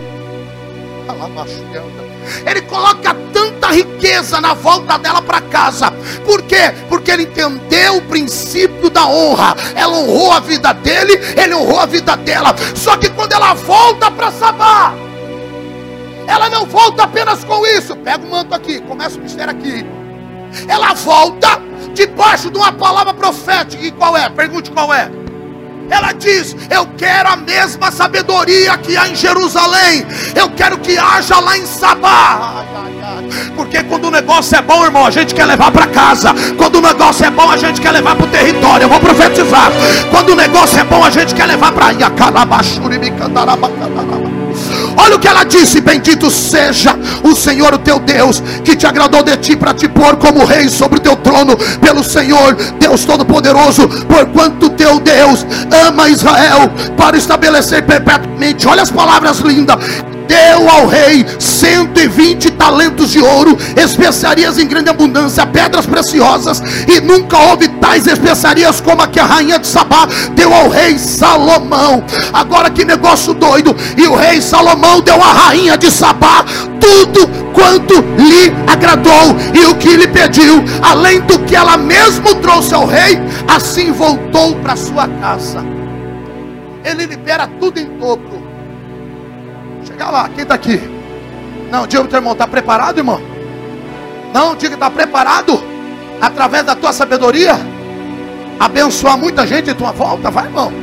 Ele 2.46 2.62
coloca 2.62 3.16
tanta 3.32 3.68
riqueza 3.68 4.42
na 4.42 4.54
volta 4.54 4.98
dela 4.98 5.22
para 5.22 5.40
casa. 5.42 5.92
Por 6.26 6.42
quê? 6.42 6.74
Porque 6.90 7.12
ele 7.12 7.24
entendeu 7.24 7.98
o 7.98 8.02
princípio 8.02 8.90
da 8.90 9.06
honra. 9.06 9.56
Ela 9.76 9.98
honrou 9.98 10.32
a 10.32 10.40
vida 10.40 10.74
dele, 10.74 11.20
ele 11.38 11.54
honrou 11.54 11.80
a 11.80 11.86
vida 11.86 12.16
dela. 12.18 12.56
Só 12.76 12.98
que 12.98 13.10
quando 13.10 13.34
ela 13.34 13.54
volta 13.54 14.10
para 14.10 14.32
Sabá, 14.32 14.94
ela 16.26 16.50
não 16.50 16.66
volta 16.66 17.04
apenas 17.04 17.44
com 17.44 17.66
isso. 17.68 17.96
Pega 17.98 18.26
o 18.26 18.32
manto 18.32 18.56
aqui, 18.56 18.80
começa 18.82 19.20
o 19.20 19.22
mistério 19.22 19.52
aqui 19.52 19.86
ela 20.68 20.94
volta 20.94 21.62
debaixo 21.94 22.50
de 22.50 22.58
uma 22.58 22.72
palavra 22.72 23.14
profética. 23.14 23.84
E 23.84 23.92
qual 23.92 24.18
é? 24.18 24.30
Pergunte 24.30 24.72
qual 24.72 24.94
é. 24.94 25.10
Ela 25.90 26.12
diz: 26.14 26.56
Eu 26.70 26.88
quero 26.98 27.30
a 27.30 27.36
mesma 27.36 27.92
sabedoria 27.92 28.78
que 28.78 28.98
há 28.98 29.08
em 29.08 29.16
Jerusalém. 29.16 30.06
Eu 30.36 30.50
quero 30.50 30.78
que 30.80 30.98
haja 30.98 31.40
lá 31.40 31.58
em 31.58 31.66
Sabá. 31.66 32.66
Porque 33.56 33.84
quando 33.84 34.06
o 34.06 34.12
negócio 34.12 34.56
é 34.58 34.62
bom, 34.62 34.84
irmão, 34.84 35.06
a 35.06 35.12
gente 35.12 35.34
quer 35.34 35.46
levar 35.46 35.72
para 35.72 35.88
casa. 35.88 36.34
Quando 36.58 36.78
o 36.78 36.82
negócio 36.82 37.26
é 37.26 37.30
bom, 37.30 37.50
a 37.50 37.58
gente 37.58 37.82
quer 37.82 37.92
levar 37.92 38.16
para 38.16 38.26
o 38.26 38.30
território. 38.30 38.86
Eu 38.86 38.90
vou 38.90 39.00
profetizar. 39.00 39.72
Quando 40.10 40.30
o 40.30 40.36
negócio 40.36 40.80
é 40.80 40.84
bom, 40.84 41.04
a 41.04 41.10
gente 41.10 41.34
quer 41.36 41.46
levar 41.46 41.72
para 41.72 41.92
Yakalabashuri 41.92 43.00
Olha 44.98 45.16
o 45.16 45.20
que 45.20 45.28
ela 45.28 45.44
disse: 45.44 45.82
Bendito 45.82 46.30
seja 46.30 46.98
o 47.24 47.36
Senhor, 47.36 47.74
o 47.74 47.78
teu 47.78 48.00
Deus, 48.00 48.42
que 48.64 48.76
te 48.76 48.86
agradou 48.86 49.24
de 49.24 49.36
ti 49.38 49.56
para 49.56 49.74
te 49.74 49.88
pôr 49.88 50.16
como 50.18 50.46
rei 50.46 50.70
sobre 50.70 51.00
o 51.00 51.02
teu 51.02 51.16
trono, 51.16 51.58
pelo 51.82 52.04
Senhor, 52.04 52.56
Deus 52.80 53.06
Todo-Poderoso, 53.06 53.88
porquanto 54.08 54.70
teu 54.70 55.00
Deus 55.00 55.46
ama 55.88 56.10
Israel 56.10 56.72
para 56.98 57.18
estabelecer 57.18 57.86
perpetuamente. 57.86 58.68
Olha 58.68 58.84
as 58.84 58.92
palavras 58.92 59.40
lindas 59.40 59.78
deu 60.28 60.70
ao 60.70 60.88
rei 60.88 61.26
120 61.40 62.52
talentos 62.52 63.12
de 63.12 63.20
ouro, 63.20 63.58
especiarias 63.76 64.58
em 64.58 64.68
grande 64.68 64.90
abundância, 64.90 65.46
pedras 65.46 65.86
preciosas, 65.86 66.62
e 66.88 67.00
nunca 67.02 67.38
houve 67.38 67.68
tais 67.68 68.08
especiarias 68.08 68.82
como 68.82 69.02
a 69.02 69.08
que 69.08 69.20
a 69.20 69.26
rainha 69.26 69.60
de 69.60 69.68
Sabá 69.68 70.08
deu 70.34 70.54
ao 70.54 70.70
rei 70.70 70.98
Salomão. 70.98 72.04
Agora 72.32 72.70
que 72.70 72.86
negócio 72.86 73.34
doido! 73.34 73.76
E 73.98 74.08
o 74.08 74.16
rei 74.16 74.42
Salomão 74.42 74.83
deu 75.02 75.22
à 75.22 75.32
rainha 75.32 75.78
de 75.78 75.90
Sabá 75.90 76.44
tudo 76.80 77.28
quanto 77.54 77.96
lhe 78.18 78.52
agradou 78.68 79.36
e 79.54 79.66
o 79.66 79.76
que 79.76 79.96
lhe 79.96 80.08
pediu, 80.08 80.64
além 80.82 81.22
do 81.22 81.40
que 81.40 81.56
ela 81.56 81.78
mesmo 81.78 82.36
trouxe 82.36 82.74
ao 82.74 82.86
rei, 82.86 83.20
assim 83.48 83.92
voltou 83.92 84.56
para 84.58 84.76
sua 84.76 85.08
casa. 85.08 85.64
Ele 86.84 87.06
libera 87.06 87.48
tudo 87.60 87.80
em 87.80 87.98
dobro 87.98 88.44
Chega 89.86 90.10
lá, 90.10 90.30
quem 90.30 90.44
está 90.44 90.56
aqui? 90.56 90.82
Não, 91.70 91.86
diga 91.86 92.04
teu 92.06 92.18
irmão, 92.18 92.34
está 92.34 92.48
preparado, 92.48 92.98
irmão? 92.98 93.22
Não, 94.34 94.56
diga, 94.56 94.76
está 94.76 94.90
preparado? 94.90 95.62
Através 96.22 96.66
da 96.66 96.76
tua 96.76 96.94
sabedoria? 96.94 97.56
Abençoar 98.60 99.18
muita 99.18 99.46
gente 99.46 99.70
em 99.70 99.76
tua 99.76 99.92
volta, 99.92 100.32
vai, 100.32 100.46
irmão. 100.46 100.83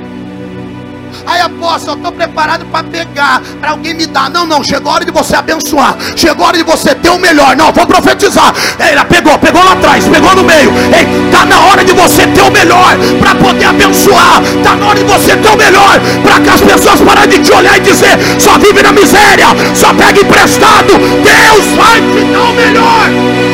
Aí 1.26 1.40
apóstolo, 1.40 1.92
eu 1.92 1.96
estou 1.96 2.12
preparado 2.12 2.64
para 2.66 2.84
pegar, 2.84 3.40
para 3.60 3.70
alguém 3.70 3.94
me 3.94 4.06
dar. 4.06 4.30
Não, 4.30 4.46
não, 4.46 4.62
chegou 4.62 4.90
a 4.90 4.96
hora 4.96 5.04
de 5.04 5.12
você 5.12 5.36
abençoar. 5.36 5.96
Chegou 6.16 6.44
a 6.44 6.48
hora 6.48 6.56
de 6.58 6.64
você 6.64 6.94
ter 6.94 7.10
o 7.10 7.18
melhor. 7.18 7.56
Não, 7.56 7.72
vou 7.72 7.86
profetizar. 7.86 8.54
Ela 8.78 9.04
pegou, 9.04 9.36
pegou 9.38 9.62
lá 9.64 9.72
atrás, 9.72 10.06
pegou 10.06 10.34
no 10.34 10.44
meio. 10.44 10.72
Ei, 10.94 11.26
está 11.26 11.44
na 11.44 11.60
hora 11.60 11.84
de 11.84 11.92
você 11.92 12.26
ter 12.28 12.42
o 12.42 12.50
melhor 12.50 12.96
para 13.20 13.34
poder 13.34 13.66
abençoar. 13.66 14.42
Está 14.42 14.76
na 14.76 14.86
hora 14.86 14.98
de 14.98 15.04
você 15.04 15.36
ter 15.36 15.48
o 15.48 15.56
melhor 15.56 16.00
para 16.22 16.40
que 16.40 16.50
as 16.50 16.60
pessoas 16.60 17.00
parem 17.00 17.28
de 17.28 17.38
te 17.38 17.52
olhar 17.52 17.76
e 17.76 17.80
dizer: 17.80 18.18
só 18.38 18.58
vive 18.58 18.82
na 18.82 18.92
miséria, 18.92 19.46
só 19.74 19.92
pega 19.94 20.20
emprestado. 20.20 20.92
Deus 20.98 21.66
vai 21.76 22.00
te 22.00 22.24
dar 22.32 22.42
o 22.42 22.52
melhor. 22.54 23.50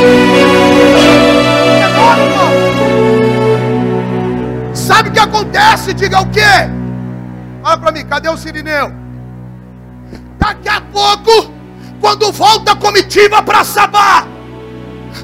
Sabe 4.75 5.09
o 5.09 5.13
que 5.13 5.19
acontece? 5.19 5.93
Diga 5.95 6.21
o 6.21 6.27
quê? 6.27 6.76
Olha 7.67 7.79
para 7.79 7.91
mim, 7.91 8.07
cadê 8.07 8.29
o 8.29 8.37
Sirineu? 8.37 8.93
Daqui 10.39 10.69
a 10.69 10.81
pouco, 10.81 11.53
quando 12.01 12.31
volta 12.31 12.71
a 12.71 12.77
comitiva 12.77 13.43
para 13.43 13.65
Sabá, 13.65 14.25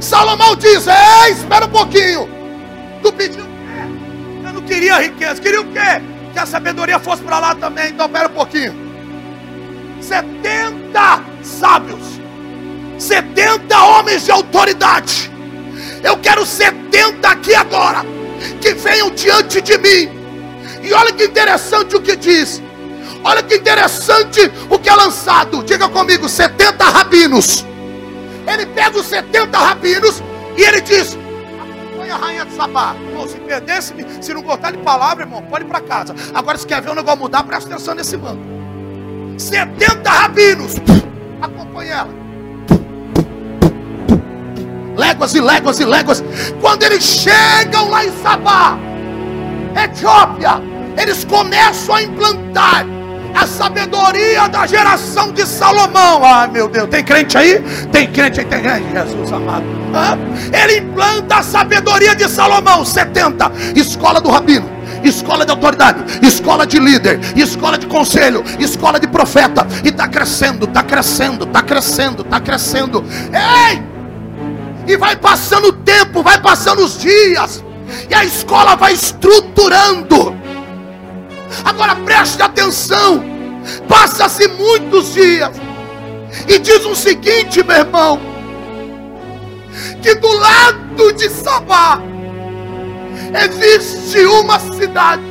Salomão 0.00 0.56
diz: 0.56 0.88
Ei, 0.88 1.30
espera 1.30 1.66
um 1.66 1.68
pouquinho. 1.68 2.28
Tu 3.00 3.12
pediu 3.12 3.44
o 3.44 3.46
quê? 3.46 4.44
Eu 4.44 4.52
não 4.54 4.62
queria 4.62 5.00
riqueza, 5.00 5.40
queria 5.40 5.61
o 5.61 5.66
quê? 5.66 6.02
Que 6.32 6.38
a 6.40 6.44
sabedoria 6.44 6.99
fosse 6.99 7.22
para 7.22 7.38
lá 7.38 7.54
também. 7.54 7.90
Então, 7.90 8.06
espera 8.06 8.26
um 8.26 8.32
pouquinho. 8.32 8.75
70 10.00 11.22
sábios, 11.44 12.20
70 12.99 13.84
homens 13.84 14.25
de 14.25 14.32
autoridade. 14.32 15.30
Eu 16.02 16.16
quero 16.18 16.44
70 16.44 17.28
aqui 17.28 17.54
agora, 17.54 18.04
que 18.61 18.75
venham 18.75 19.11
diante 19.11 19.61
de 19.61 19.78
mim 19.78 20.22
e 20.82 20.92
olha 20.92 21.12
que 21.12 21.24
interessante 21.24 21.96
o 21.96 22.00
que 22.00 22.16
diz. 22.16 22.62
Olha 23.24 23.42
que 23.42 23.56
interessante 23.56 24.50
o 24.68 24.78
que 24.78 24.88
é 24.88 24.94
lançado. 24.94 25.62
Diga 25.62 25.88
comigo: 25.88 26.28
70 26.28 26.84
rabinos. 26.84 27.64
Ele 28.46 28.66
pega 28.66 28.98
os 28.98 29.06
70 29.06 29.56
rabinos 29.56 30.22
e 30.56 30.62
ele 30.62 30.80
diz: 30.80 31.16
Acompanha 31.60 32.14
a 32.14 32.18
rainha 32.18 32.45
de 32.45 32.52
Sabá. 32.54 32.97
Irmão, 33.08 33.28
se 33.28 33.38
perdesse, 33.38 33.95
se 34.21 34.34
não 34.34 34.42
gostar 34.42 34.73
de 34.73 34.78
palavra, 34.78 35.25
irmão, 35.25 35.42
pode 35.42 35.64
ir 35.64 35.68
para 35.68 35.80
casa. 35.80 36.14
Agora, 36.34 36.58
se 36.58 36.66
quer 36.66 36.82
ver 36.82 36.90
o 36.90 36.95
negócio 36.95 37.21
mudar, 37.21 37.45
presta 37.45 37.71
atenção 37.71 37.95
nesse 37.95 38.16
mano. 38.16 38.40
70 39.38 40.10
rabinos. 40.10 40.75
Acompanha 41.40 41.95
ela. 41.95 42.23
Léguas 44.97 45.34
e 45.34 45.40
léguas 45.40 45.80
e 45.80 45.84
léguas. 45.84 46.25
Quando 46.60 46.82
eles 46.82 47.02
chegam 47.02 47.88
lá 47.88 48.04
em 48.04 48.12
Sabá, 48.23 48.76
Etiópia, 49.75 50.60
eles 50.97 51.25
começam 51.25 51.95
a 51.95 52.02
implantar 52.02 52.87
a 53.35 53.47
sabedoria 53.47 54.49
da 54.49 54.67
geração 54.67 55.33
de 55.33 55.47
Salomão. 55.47 56.25
Ai 56.25 56.49
meu 56.49 56.69
Deus, 56.69 56.89
tem 56.89 57.02
crente 57.02 57.37
aí? 57.37 57.61
Tem 57.91 58.11
crente 58.11 58.41
aí, 58.41 58.47
tem 58.47 58.61
crente, 58.61 58.93
Jesus 58.93 59.33
amado. 59.33 59.65
Ele 60.52 60.78
implanta 60.78 61.37
a 61.37 61.43
sabedoria 61.43 62.15
de 62.15 62.28
Salomão, 62.28 62.85
70, 62.85 63.52
escola 63.75 64.21
do 64.21 64.31
rabino. 64.31 64.71
Escola 65.02 65.45
de 65.45 65.50
autoridade, 65.50 66.05
escola 66.25 66.65
de 66.65 66.78
líder, 66.78 67.19
escola 67.35 67.76
de 67.76 67.87
conselho, 67.87 68.45
escola 68.61 69.00
de 69.00 69.09
profeta, 69.09 69.67
e 69.83 69.89
está 69.89 70.07
crescendo, 70.07 70.65
está 70.65 70.81
crescendo, 70.81 71.45
está 71.45 71.61
crescendo, 71.61 72.23
está 72.23 72.39
crescendo. 72.39 73.05
Ei! 73.33 73.83
E 74.87 74.97
vai 74.97 75.17
passando 75.17 75.69
o 75.69 75.73
tempo, 75.73 76.23
vai 76.23 76.41
passando 76.41 76.85
os 76.85 76.99
dias, 76.99 77.65
e 78.09 78.15
a 78.15 78.25
escola 78.25 78.76
vai 78.76 78.93
estruturando 78.93 80.37
Agora 81.65 81.95
preste 81.97 82.43
atenção. 82.43 83.23
Passa-se 83.88 84.49
muitos 84.49 85.15
dias. 85.15 85.50
E 86.49 86.58
diz 86.58 86.84
o 86.84 86.95
seguinte, 86.95 87.62
meu 87.62 87.76
irmão: 87.76 88.19
que 90.02 90.15
do 90.15 90.32
lado 90.36 91.12
de 91.12 91.28
Sabá 91.30 92.00
existe 93.45 94.25
uma 94.26 94.58
cidade. 94.58 95.23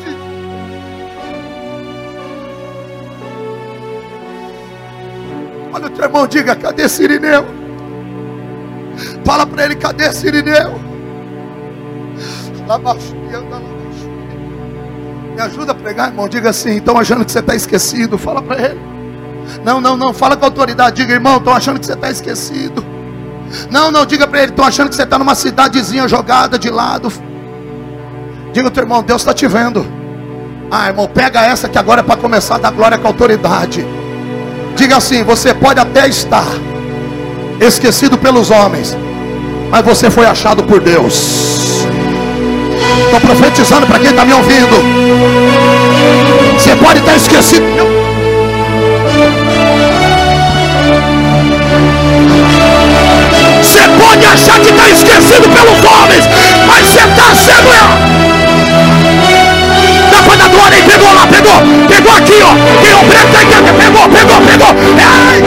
Olha 5.73 5.87
o 5.87 5.89
teu 5.89 6.05
irmão, 6.05 6.27
diga: 6.27 6.55
cadê 6.55 6.87
Sirineu? 6.87 7.45
Fala 9.25 9.45
para 9.45 9.65
ele: 9.65 9.75
cadê 9.75 10.11
Sirineu? 10.11 10.79
Lá 12.67 12.77
baixo, 12.77 13.15
anda 13.33 13.57
lá. 13.57 13.80
Ajuda 15.41 15.71
a 15.71 15.75
pregar, 15.75 16.09
irmão. 16.09 16.27
Diga 16.27 16.49
assim: 16.51 16.77
estão 16.77 16.97
achando 16.97 17.25
que 17.25 17.31
você 17.31 17.39
está 17.39 17.55
esquecido. 17.55 18.17
Fala 18.17 18.41
para 18.41 18.61
ele. 18.61 18.79
Não, 19.63 19.81
não, 19.81 19.97
não. 19.97 20.13
Fala 20.13 20.37
com 20.37 20.45
autoridade. 20.45 20.97
Diga, 20.97 21.13
irmão, 21.13 21.37
estão 21.37 21.53
achando 21.53 21.79
que 21.79 21.85
você 21.85 21.93
está 21.93 22.09
esquecido. 22.09 22.85
Não, 23.69 23.91
não. 23.91 24.05
Diga 24.05 24.27
para 24.27 24.43
ele: 24.43 24.51
estão 24.51 24.65
achando 24.65 24.89
que 24.89 24.95
você 24.95 25.03
está 25.03 25.17
numa 25.17 25.35
cidadezinha 25.35 26.07
jogada 26.07 26.59
de 26.59 26.69
lado. 26.69 27.11
Diga 28.53 28.67
ao 28.67 28.71
teu 28.71 28.83
irmão: 28.83 29.01
Deus 29.01 29.21
está 29.21 29.33
te 29.33 29.47
vendo. 29.47 29.85
Ah, 30.69 30.87
irmão, 30.87 31.07
pega 31.07 31.41
essa 31.41 31.67
que 31.67 31.77
agora 31.77 31.99
é 31.99 32.03
para 32.03 32.15
começar 32.15 32.55
a 32.55 32.59
dar 32.59 32.71
glória 32.71 32.97
com 32.97 33.07
autoridade. 33.07 33.85
Diga 34.75 34.97
assim: 34.97 35.23
você 35.23 35.53
pode 35.53 35.79
até 35.79 36.07
estar 36.07 36.47
esquecido 37.59 38.17
pelos 38.17 38.49
homens, 38.49 38.95
mas 39.69 39.83
você 39.83 40.09
foi 40.09 40.25
achado 40.25 40.63
por 40.63 40.79
Deus. 40.79 41.85
Estou 43.05 43.19
profetizando 43.21 43.87
para 43.87 43.99
quem 43.99 44.09
está 44.09 44.25
me 44.25 44.33
ouvindo. 44.33 44.75
Você 46.53 46.75
pode 46.75 46.99
estar 46.99 47.15
esquecido. 47.15 47.65
Você 53.61 53.87
pode 53.99 54.25
achar 54.25 54.59
que 54.59 54.69
está 54.69 54.89
esquecido 54.89 55.49
pelos 55.49 55.83
homens, 55.83 56.27
mas 56.67 56.87
você 56.87 56.99
está 56.99 57.35
sendo. 57.35 57.71
Dá 60.11 60.21
para 60.23 60.35
dar 60.35 60.49
glória 60.49 60.77
aí, 60.77 60.83
pegou 60.83 61.13
lá, 61.13 61.27
pegou, 61.27 61.61
pegou 61.87 62.15
aqui, 62.15 62.41
ó. 62.43 62.53
Quem 62.81 62.91
é 62.91 62.95
o 62.95 63.05
preto 63.05 63.37
aí, 63.37 63.45
pegou, 63.77 64.09
pegou, 64.09 64.41
pegou. 64.41 64.75
Ai. 65.29 65.41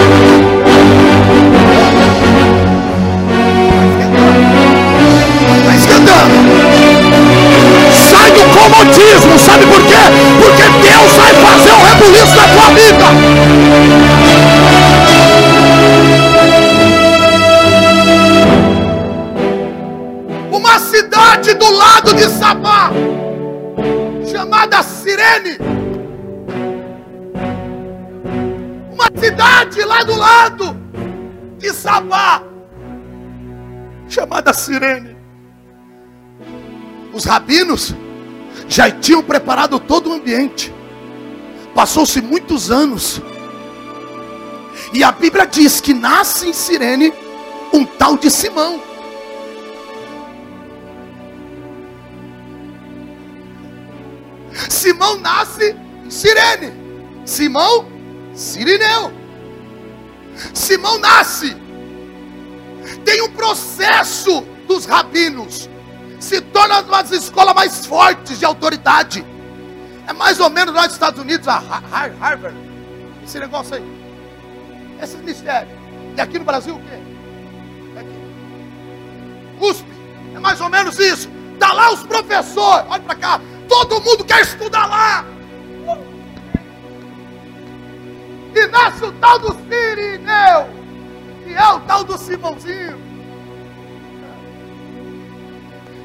Esquentando 8.35 8.59
comodismo. 8.59 9.39
Sabe 9.39 9.67
por 9.67 9.81
quê? 9.87 9.95
Porque 10.41 10.63
Deus 10.63 11.17
vai 11.17 11.35
fazer 11.35 11.73
o 11.73 11.85
rebuliço 11.85 12.37
da 12.37 12.49
tua 12.49 12.71
vida. 12.75 13.05
Uma 20.53 20.79
cidade 20.79 21.55
do 21.55 21.73
lado 21.73 22.15
de 22.15 22.29
Sabá, 22.29 22.91
chamada 24.31 24.83
Sirene. 24.83 25.59
Uma 28.93 29.11
cidade 29.21 29.85
lá 29.85 30.03
do 30.03 30.17
lado 30.17 30.77
de 31.59 31.71
Sabá, 31.73 32.43
chamada 34.09 34.53
Sirene. 34.53 35.15
Os 37.13 37.25
rabinos 37.25 37.95
já 38.69 38.91
tinham 38.91 39.23
preparado 39.23 39.79
todo 39.79 40.11
o 40.11 40.13
ambiente. 40.15 40.73
Passou-se 41.75 42.21
muitos 42.21 42.71
anos. 42.71 43.21
E 44.93 45.03
a 45.03 45.11
Bíblia 45.11 45.47
diz 45.47 45.81
que 45.81 45.93
nasce 45.93 46.49
em 46.49 46.53
Sirene 46.53 47.13
um 47.73 47.85
tal 47.85 48.17
de 48.17 48.31
Simão. 48.31 48.81
Simão 54.69 55.19
nasce 55.19 55.75
em 56.05 56.11
Sirene. 56.11 56.73
Simão, 57.25 57.87
Sirineu. 58.35 59.13
Simão 60.53 60.99
nasce. 60.99 61.57
Tem 63.05 63.23
um 63.23 63.31
processo 63.31 64.43
dos 64.67 64.85
rabinos. 64.85 65.69
Se 66.25 66.41
torna 66.41 66.81
uma 66.81 67.03
das 67.03 67.11
escolas 67.11 67.55
mais 67.55 67.85
fortes 67.85 68.39
de 68.39 68.47
autoridade. 68.47 69.23
É 70.07 70.13
mais 70.15 70.41
ou 70.41 70.49
menos 70.49 70.75
lá 70.75 70.85
nos 70.85 70.95
Estados 70.95 71.21
Unidos, 71.21 71.47
a 71.47 71.59
Harvard. 71.59 72.57
Esse 73.23 73.39
negócio 73.39 73.77
aí. 73.77 73.85
Esse 75.03 75.19
ministério. 75.19 75.69
E 76.17 76.21
aqui 76.23 76.39
no 76.39 76.47
Brasil 76.47 76.77
o 76.77 76.81
quê? 76.81 76.99
É 77.95 78.01
aqui. 78.01 79.67
USP. 79.67 79.87
É 80.35 80.39
mais 80.39 80.63
ou 80.63 80.71
menos 80.71 80.99
isso. 80.99 81.29
Está 81.53 81.75
lá 81.75 81.93
os 81.93 82.03
professores. 82.03 82.87
Olha 82.89 83.03
para 83.03 83.17
cá. 83.17 83.41
Todo 83.69 84.01
mundo 84.01 84.25
quer 84.25 84.41
estudar 84.41 84.87
lá. 84.87 85.27
E 88.55 88.67
nasce 88.69 89.05
o 89.05 89.13
tal 89.13 89.39
do 89.41 89.55
Sirineu. 89.69 90.71
E 91.47 91.53
é 91.53 91.69
o 91.71 91.81
tal 91.81 92.03
do 92.03 92.17
Simãozinho. 92.17 93.14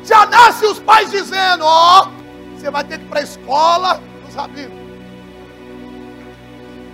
Já 0.09 0.25
nasce 0.25 0.65
os 0.65 0.79
pais 0.79 1.11
dizendo: 1.11 1.63
Ó, 1.63 2.07
oh, 2.07 2.57
você 2.57 2.71
vai 2.71 2.83
ter 2.83 2.97
que 2.97 3.05
ir 3.05 3.07
para 3.07 3.19
a 3.19 3.23
escola 3.23 4.01
dos 4.25 4.33
rabinos. 4.33 4.79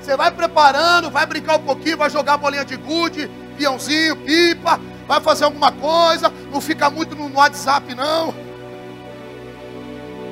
Você 0.02 0.18
vai 0.18 0.30
preparando, 0.32 1.10
vai 1.10 1.26
brincar 1.26 1.56
um 1.56 1.64
pouquinho, 1.64 1.98
vai 1.98 2.10
jogar 2.10 2.36
bolinha 2.36 2.66
de 2.66 2.76
gude, 2.76 3.32
peãozinho, 3.58 4.18
pipa, 4.18 4.82
vai 5.08 5.22
fazer 5.22 5.46
alguma 5.46 5.72
coisa, 5.72 6.32
não 6.52 6.60
fica 6.60 6.90
muito 6.90 7.16
no 7.16 7.34
WhatsApp 7.34 7.96
não. 7.96 8.36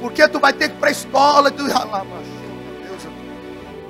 Porque 0.01 0.27
tu 0.27 0.37
vai 0.37 0.51
ter 0.51 0.67
que 0.67 0.75
ir 0.75 0.79
para 0.79 0.89
a 0.89 0.91
escola. 0.91 1.49
Meu 1.49 1.65
Deus, 1.65 3.07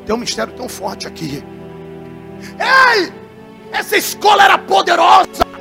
tem 0.06 0.16
um 0.16 0.20
mistério 0.20 0.54
tão 0.54 0.70
forte 0.70 1.08
aqui. 1.08 1.44
Ei! 2.60 3.12
Essa 3.72 3.98
escola 3.98 4.44
era 4.44 4.60
poderosa. 4.60 5.53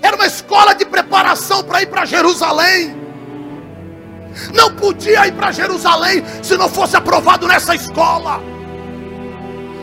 Era 0.00 0.16
uma 0.16 0.26
escola 0.26 0.74
de 0.74 0.84
preparação 0.84 1.62
para 1.64 1.82
ir 1.82 1.86
para 1.86 2.04
Jerusalém. 2.04 2.96
Não 4.54 4.74
podia 4.74 5.26
ir 5.26 5.32
para 5.32 5.52
Jerusalém 5.52 6.24
se 6.42 6.56
não 6.56 6.68
fosse 6.68 6.96
aprovado 6.96 7.46
nessa 7.48 7.74
escola. 7.74 8.40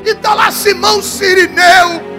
E 0.05 0.09
está 0.09 0.33
lá 0.33 0.51
Simão 0.51 1.01
Sirineu. 1.01 2.15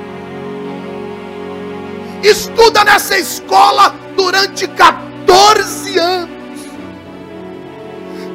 Estuda 2.22 2.84
nessa 2.84 3.16
escola 3.16 3.94
durante 4.16 4.66
14 4.68 5.98
anos. 5.98 6.36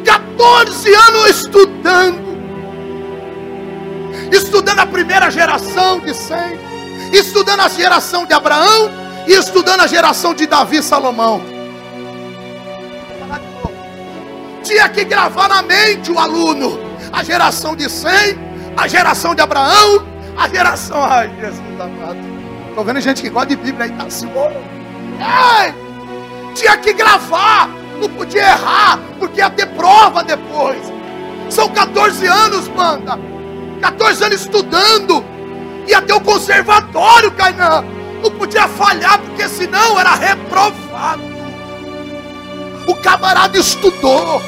14 0.04 0.93
anos 0.93 1.30
estudando. 1.30 2.32
Estudando 4.32 4.80
a 4.80 4.86
primeira 4.86 5.30
geração 5.30 6.00
de 6.00 6.13
Sem, 6.13 6.58
estudando 7.12 7.60
a 7.60 7.67
geração 7.67 8.26
de 8.26 8.34
Abraão 8.34 9.01
e 9.28 9.34
estudando 9.34 9.82
a 9.82 9.88
geração 9.88 10.34
de 10.34 10.48
Davi 10.48 10.78
e 10.78 10.84
Salomão. 10.84 11.42
Tinha 14.64 14.88
que 14.90 15.04
gravar 15.04 15.48
na 15.48 15.62
mente 15.62 16.12
o 16.12 16.20
aluno 16.20 16.80
a 17.12 17.24
geração 17.24 17.76
de 17.76 17.90
Sem, 17.90 18.38
a 18.78 18.88
geração 18.88 19.36
de 19.36 19.42
Abraão, 19.42 20.06
a 20.38 20.48
geração. 20.48 21.04
Ai, 21.04 21.30
Jesus 21.40 21.80
amado. 21.80 22.18
Estou 22.70 22.86
vendo 22.86 23.02
gente 23.02 23.22
que 23.22 23.30
gosta 23.30 23.50
de 23.50 23.56
Bíblia 23.58 23.86
aí, 23.86 23.92
tá. 23.92 24.06
Ei, 25.66 25.74
tinha 26.56 26.78
que 26.78 26.94
gravar 26.94 27.70
não 28.02 28.10
podia 28.10 28.42
errar, 28.42 29.00
porque 29.20 29.40
ia 29.40 29.50
ter 29.50 29.68
prova 29.68 30.24
depois. 30.24 30.82
São 31.50 31.70
14 31.70 32.26
anos, 32.26 32.68
manda. 32.70 33.20
14 33.80 34.24
anos 34.24 34.42
estudando. 34.42 35.24
Ia 35.88 36.02
ter 36.02 36.14
o 36.14 36.20
conservatório, 36.20 37.32
Cainã. 37.32 37.84
Não 38.22 38.32
podia 38.32 38.68
falhar, 38.68 39.20
porque 39.20 39.48
senão 39.48 40.00
era 40.00 40.14
reprovado. 40.16 41.24
O 42.88 42.96
camarada 42.96 43.58
estudou. 43.58 44.42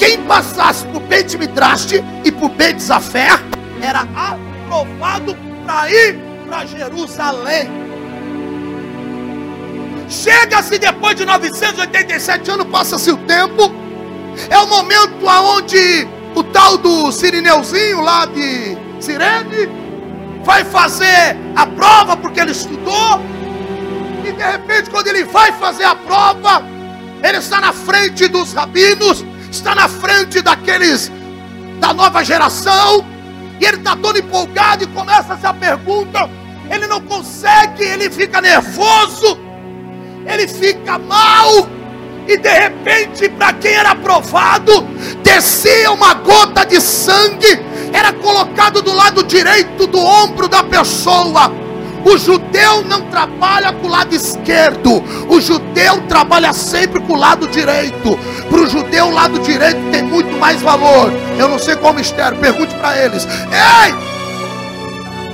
Quem 0.00 0.22
passasse 0.22 0.86
por 0.86 1.02
Beit 1.02 1.36
Midrash 1.36 1.92
e 2.24 2.32
por 2.32 2.48
Beit 2.48 2.82
Zafer 2.82 3.38
era 3.82 4.08
aprovado 4.16 5.36
para 5.66 5.90
ir 5.90 6.18
para 6.48 6.64
Jerusalém. 6.64 7.68
Chega-se 10.08 10.78
depois 10.78 11.16
de 11.16 11.26
987 11.26 12.50
anos, 12.50 12.66
passa-se 12.68 13.10
o 13.10 13.18
tempo. 13.18 13.70
É 14.48 14.58
o 14.58 14.66
momento 14.68 15.28
aonde 15.28 16.08
o 16.34 16.42
tal 16.44 16.78
do 16.78 17.12
Sirineuzinho 17.12 18.00
lá 18.00 18.24
de 18.24 18.78
Sirene 19.00 19.68
vai 20.42 20.64
fazer 20.64 21.36
a 21.54 21.66
prova 21.66 22.16
porque 22.16 22.40
ele 22.40 22.52
estudou, 22.52 23.20
e 24.26 24.32
de 24.32 24.42
repente, 24.42 24.88
quando 24.88 25.08
ele 25.08 25.24
vai 25.24 25.52
fazer 25.52 25.84
a 25.84 25.94
prova, 25.94 26.62
ele 27.22 27.36
está 27.36 27.60
na 27.60 27.74
frente 27.74 28.26
dos 28.28 28.54
rabinos, 28.54 29.22
está 29.50 29.74
na 29.74 29.88
frente 29.88 30.40
daqueles 30.40 31.10
da 31.78 31.92
nova 31.92 32.22
geração, 32.22 33.04
e 33.58 33.64
ele 33.64 33.78
está 33.78 33.96
todo 33.96 34.18
empolgado 34.18 34.84
e 34.84 34.86
começa 34.88 35.34
essa 35.34 35.52
pergunta. 35.52 36.28
Ele 36.70 36.86
não 36.86 37.00
consegue, 37.00 37.82
ele 37.82 38.10
fica 38.10 38.40
nervoso, 38.40 39.38
ele 40.26 40.46
fica 40.46 40.98
mal, 40.98 41.68
e 42.28 42.36
de 42.36 42.48
repente, 42.48 43.28
para 43.30 43.52
quem 43.54 43.72
era 43.72 43.90
aprovado, 43.90 44.82
descia 45.22 45.90
uma 45.90 46.14
gota 46.14 46.64
de 46.64 46.80
sangue, 46.80 47.60
era 47.92 48.12
colocado 48.12 48.80
do 48.82 48.94
lado 48.94 49.24
direito 49.24 49.86
do 49.86 49.98
ombro 49.98 50.46
da 50.48 50.62
pessoa. 50.62 51.52
O 52.04 52.16
judeu 52.16 52.82
não 52.84 53.02
trabalha 53.02 53.72
com 53.72 53.86
o 53.86 53.90
lado 53.90 54.14
esquerdo, 54.14 55.02
o 55.28 55.40
judeu 55.40 56.00
trabalha 56.08 56.52
sempre 56.52 57.00
com 57.00 57.12
o 57.12 57.16
lado 57.16 57.46
direito. 57.48 58.18
Para 58.48 58.60
o 58.60 58.66
judeu, 58.66 59.06
o 59.06 59.10
lado 59.10 59.38
direito 59.40 59.78
tem 59.90 60.02
muito 60.02 60.32
mais 60.38 60.62
valor. 60.62 61.12
Eu 61.38 61.48
não 61.48 61.58
sei 61.58 61.76
qual 61.76 61.92
mistério, 61.92 62.38
pergunte 62.38 62.74
para 62.76 62.96
eles. 62.98 63.26
Ei! 63.26 63.94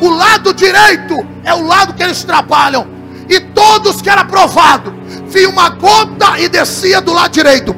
O 0.01 0.11
lado 0.11 0.53
direito 0.53 1.17
é 1.45 1.55
o 1.55 1.67
lado 1.67 1.95
que 1.95 2.03
eles 2.03 2.23
trabalham. 2.25 2.87
E 3.29 3.41
todos 3.41 4.03
que 4.03 4.11
era 4.11 4.21
aprovado, 4.21 4.95
vinha 5.29 5.49
uma 5.49 5.69
gota 5.69 6.39
e 6.39 6.49
descia 6.49 7.01
do 7.01 7.13
lado 7.13 7.33
direito. 7.33 7.75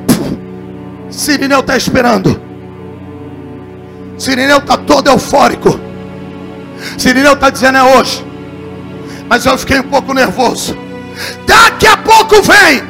Sirineu 1.11 1.61
está 1.61 1.77
esperando. 1.77 2.41
Sirineu 4.19 4.59
está 4.59 4.77
todo 4.77 5.09
eufórico. 5.09 5.79
Sirineu 6.99 7.35
está 7.35 7.51
dizendo 7.51 7.79
é 7.79 7.83
hoje. 7.83 8.28
Mas 9.29 9.45
eu 9.45 9.59
fiquei 9.59 9.81
um 9.81 9.85
pouco 9.85 10.15
nervoso. 10.15 10.77
Daqui 11.47 11.87
a 11.87 11.97
pouco 11.97 12.43
vem. 12.43 12.83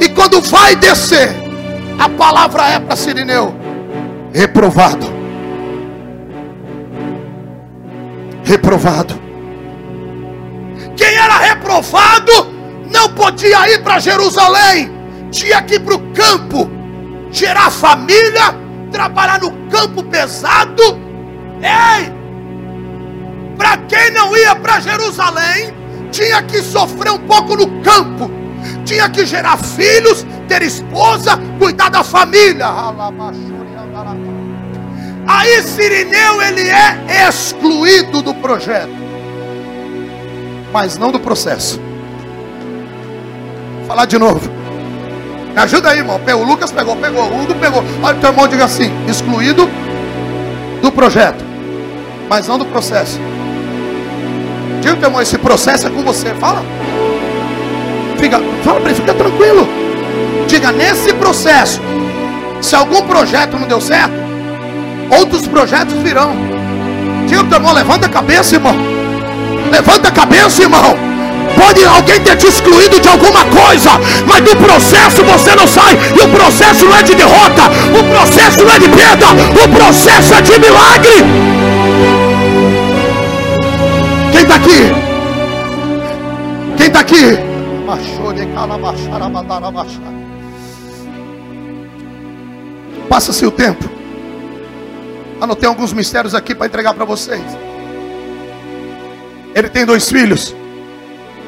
E 0.00 0.08
quando 0.08 0.40
vai 0.40 0.74
descer, 0.76 1.30
a 1.98 2.08
palavra 2.08 2.68
é 2.68 2.80
para 2.80 2.96
Sirineu: 2.96 3.54
reprovado. 4.32 5.06
Reprovado. 8.44 9.14
Quem 10.96 11.14
era 11.14 11.38
reprovado 11.38 12.48
não 12.90 13.10
podia 13.10 13.68
ir 13.70 13.82
para 13.82 14.00
Jerusalém, 14.00 14.90
tinha 15.30 15.62
que 15.62 15.74
ir 15.74 15.80
para 15.80 15.94
o 15.94 16.12
campo, 16.12 16.68
gerar 17.30 17.70
família, 17.70 18.54
trabalhar 18.90 19.40
no 19.40 19.50
campo 19.68 20.02
pesado. 20.02 20.98
Ei! 21.60 22.17
Para 23.58 23.76
quem 23.76 24.12
não 24.12 24.36
ia 24.36 24.54
para 24.54 24.78
Jerusalém, 24.78 25.74
tinha 26.12 26.40
que 26.42 26.62
sofrer 26.62 27.10
um 27.10 27.18
pouco 27.18 27.56
no 27.56 27.82
campo, 27.82 28.30
tinha 28.84 29.10
que 29.10 29.26
gerar 29.26 29.56
filhos, 29.56 30.24
ter 30.46 30.62
esposa, 30.62 31.36
cuidar 31.58 31.88
da 31.88 32.04
família. 32.04 32.66
Aí 35.26 35.62
Sirineu 35.62 36.40
ele 36.40 36.70
é 36.70 37.28
excluído 37.28 38.22
do 38.22 38.32
projeto, 38.32 38.96
mas 40.72 40.96
não 40.96 41.10
do 41.10 41.18
processo. 41.18 41.80
Vou 43.78 43.86
falar 43.88 44.06
de 44.06 44.18
novo. 44.18 44.48
Me 45.52 45.60
ajuda 45.60 45.90
aí, 45.90 45.98
irmão. 45.98 46.20
O 46.24 46.44
Lucas 46.44 46.70
pegou, 46.70 46.94
pegou, 46.96 47.24
o 47.24 47.42
Hugo 47.42 47.54
pegou. 47.56 47.82
Olha 48.02 48.16
o 48.16 48.20
teu 48.20 48.30
irmão 48.30 48.46
diga 48.46 48.64
assim: 48.64 48.90
excluído 49.08 49.68
do 50.80 50.92
projeto, 50.92 51.44
mas 52.28 52.46
não 52.46 52.56
do 52.56 52.64
processo. 52.64 53.18
Diga 54.80 54.96
teu 54.96 55.08
irmão, 55.08 55.20
esse 55.20 55.38
processo 55.38 55.86
é 55.86 55.90
com 55.90 56.02
você. 56.02 56.34
Fala. 56.34 56.62
Fica, 58.18 58.40
fala 58.64 58.80
para 58.80 58.90
ele, 58.90 59.00
fica 59.00 59.14
tranquilo. 59.14 59.68
Diga, 60.46 60.72
nesse 60.72 61.12
processo, 61.14 61.80
se 62.60 62.74
algum 62.74 63.02
projeto 63.02 63.58
não 63.58 63.68
deu 63.68 63.80
certo, 63.80 64.14
outros 65.10 65.46
projetos 65.46 65.94
virão. 65.98 66.32
Diga 67.26 67.44
teu 67.44 67.58
irmão, 67.58 67.72
levanta 67.72 68.06
a 68.06 68.08
cabeça, 68.08 68.54
irmão. 68.54 68.74
Levanta 69.70 70.08
a 70.08 70.12
cabeça, 70.12 70.62
irmão. 70.62 70.96
Pode 71.56 71.84
alguém 71.84 72.20
ter 72.20 72.36
te 72.36 72.46
excluído 72.46 73.00
de 73.00 73.08
alguma 73.08 73.44
coisa, 73.46 73.90
mas 74.26 74.40
do 74.42 74.56
processo 74.56 75.24
você 75.24 75.54
não 75.56 75.66
sai. 75.66 75.98
E 76.16 76.24
o 76.24 76.28
processo 76.28 76.84
não 76.84 76.96
é 76.96 77.02
de 77.02 77.14
derrota, 77.14 77.62
o 77.98 78.04
processo 78.04 78.64
não 78.64 78.72
é 78.72 78.78
de 78.78 78.88
perda, 78.88 79.26
o 79.32 79.68
processo 79.68 80.34
é 80.34 80.42
de 80.42 80.58
milagre. 80.58 81.24
Quem 84.48 84.56
está 84.56 84.56
aqui? 84.56 84.80
Quem 86.78 86.86
está 86.86 87.00
aqui? 87.00 87.22
Passa-se 93.10 93.44
o 93.44 93.50
tempo. 93.50 93.84
Anotei 95.38 95.68
alguns 95.68 95.92
mistérios 95.92 96.34
aqui 96.34 96.54
para 96.54 96.66
entregar 96.66 96.94
para 96.94 97.04
vocês. 97.04 97.42
Ele 99.54 99.68
tem 99.68 99.84
dois 99.84 100.08
filhos. 100.08 100.56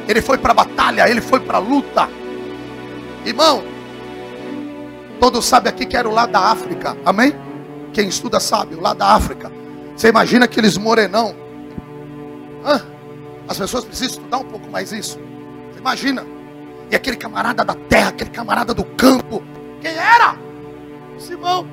Ele 0.07 0.21
foi 0.21 0.37
para 0.37 0.51
a 0.51 0.55
batalha, 0.55 1.09
ele 1.09 1.23
foi 1.23 1.41
para 1.41 1.57
a 1.57 1.61
luta. 1.61 2.07
Irmão, 3.25 3.63
todos 5.19 5.47
sabem 5.47 5.71
aqui 5.71 5.87
que 5.87 5.97
era 5.97 6.07
o 6.07 6.13
lado 6.13 6.33
da 6.33 6.41
África. 6.41 6.99
Amém? 7.05 7.35
Quem 7.95 8.09
estuda 8.09 8.39
sabe, 8.39 8.75
o 8.75 8.81
lado 8.81 8.99
da 8.99 9.07
África. 9.15 9.51
Você 9.97 10.09
imagina 10.09 10.45
aqueles 10.45 10.77
morenão 10.77 11.35
Hã? 12.65 12.83
As 13.49 13.59
pessoas 13.59 13.85
precisam 13.85 14.19
estudar 14.19 14.39
um 14.39 14.45
pouco 14.45 14.71
mais 14.71 14.93
isso. 14.93 15.19
Você 15.73 15.81
imagina? 15.81 16.25
E 16.91 16.97
aquele 16.97 17.17
camarada 17.17 17.65
da 17.65 17.75
terra, 17.75 18.11
aquele 18.11 18.31
camarada 18.31 18.75
do 18.75 18.85
campo. 18.85 19.43
Quem 19.81 19.93
era? 19.93 20.37
Simão. 21.19 21.67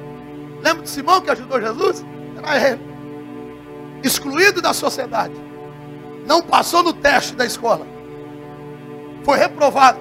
Lembra 0.61 0.83
de 0.83 0.89
Simão 0.89 1.21
que 1.21 1.29
ajudou 1.29 1.61
Jesus? 1.61 2.05
Era 2.37 2.69
ele. 2.69 2.81
Excluído 4.03 4.61
da 4.61 4.73
sociedade. 4.73 5.33
Não 6.25 6.41
passou 6.41 6.83
no 6.83 6.93
teste 6.93 7.35
da 7.35 7.45
escola. 7.45 7.85
Foi 9.23 9.37
reprovado. 9.37 9.99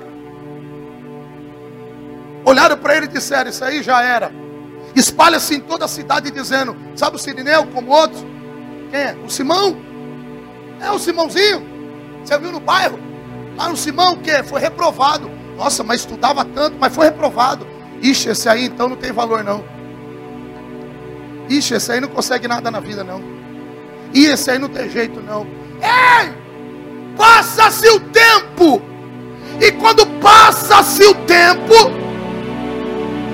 Olharam 2.44 2.76
para 2.76 2.96
ele 2.96 3.06
e 3.06 3.10
disseram: 3.10 3.50
Isso 3.50 3.64
aí 3.64 3.82
já 3.82 4.02
era. 4.02 4.32
Espalha-se 4.94 5.56
em 5.56 5.60
toda 5.60 5.84
a 5.84 5.88
cidade 5.88 6.30
dizendo: 6.30 6.76
Sabe 6.94 7.16
o 7.16 7.18
Sirineu 7.18 7.66
como 7.66 7.90
outros? 7.90 8.24
Quem 8.90 9.00
é? 9.00 9.16
O 9.24 9.28
Simão. 9.30 9.85
É 10.80 10.90
o 10.90 10.98
Simãozinho. 10.98 11.66
Você 12.24 12.38
viu 12.38 12.52
no 12.52 12.60
bairro? 12.60 12.98
Lá 13.56 13.68
no 13.68 13.76
Simão 13.76 14.16
que 14.16 14.42
foi 14.42 14.60
reprovado. 14.60 15.30
Nossa, 15.56 15.82
mas 15.82 16.00
estudava 16.00 16.44
tanto, 16.44 16.76
mas 16.78 16.94
foi 16.94 17.06
reprovado. 17.06 17.66
Ixi, 18.02 18.30
esse 18.30 18.48
aí 18.48 18.66
então 18.66 18.88
não 18.88 18.96
tem 18.96 19.12
valor 19.12 19.42
não. 19.42 19.64
Ixi, 21.48 21.74
esse 21.74 21.92
aí 21.92 22.00
não 22.00 22.08
consegue 22.08 22.46
nada 22.46 22.70
na 22.70 22.80
vida 22.80 23.02
não. 23.02 23.22
E 24.12 24.26
esse 24.26 24.50
aí 24.50 24.58
não 24.58 24.68
tem 24.68 24.90
jeito 24.90 25.20
não. 25.20 25.46
Ei! 25.80 26.32
Passa-se 27.16 27.88
o 27.88 28.00
tempo. 28.00 28.82
E 29.60 29.72
quando 29.72 30.06
passa-se 30.20 31.02
o 31.04 31.14
tempo, 31.14 31.74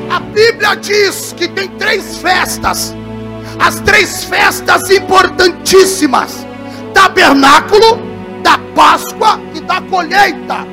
a 0.09 0.21
Bíblia 0.21 0.77
diz 0.77 1.35
que 1.37 1.49
tem 1.49 1.69
três 1.71 2.19
festas. 2.19 2.95
As 3.59 3.81
três 3.81 4.25
festas 4.25 4.89
importantíssimas 4.91 6.47
tabernáculo 6.93 7.99
da 8.43 8.59
Páscoa 8.75 9.41
e 9.55 9.61
da 9.61 9.81
colheita. 9.83 10.67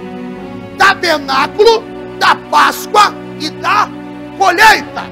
Tabernáculo 0.77 1.83
da 2.19 2.35
Páscoa 2.49 3.13
e 3.39 3.49
da 3.49 3.89
colheita. 4.37 5.03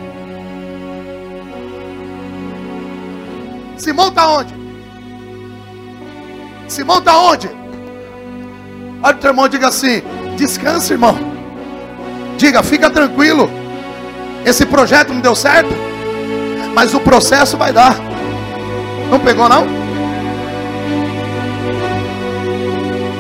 Simão 3.78 4.08
está 4.10 4.28
onde? 4.28 4.54
Simão 6.68 7.00
está 7.00 7.18
onde? 7.18 7.50
Olha 9.04 9.16
o 9.16 9.20
teu 9.20 9.30
irmão, 9.30 9.48
diga 9.48 9.68
assim: 9.68 10.02
descansa, 10.36 10.94
irmão. 10.94 11.18
Diga, 12.38 12.64
fica 12.64 12.90
tranquilo. 12.90 13.50
Esse 14.46 14.66
projeto 14.66 15.14
não 15.14 15.22
deu 15.22 15.36
certo, 15.36 15.70
mas 16.74 16.94
o 16.94 17.00
processo 17.00 17.58
vai 17.58 17.72
dar. 17.72 17.96
Não 19.10 19.20
pegou, 19.20 19.48
não? 19.48 19.77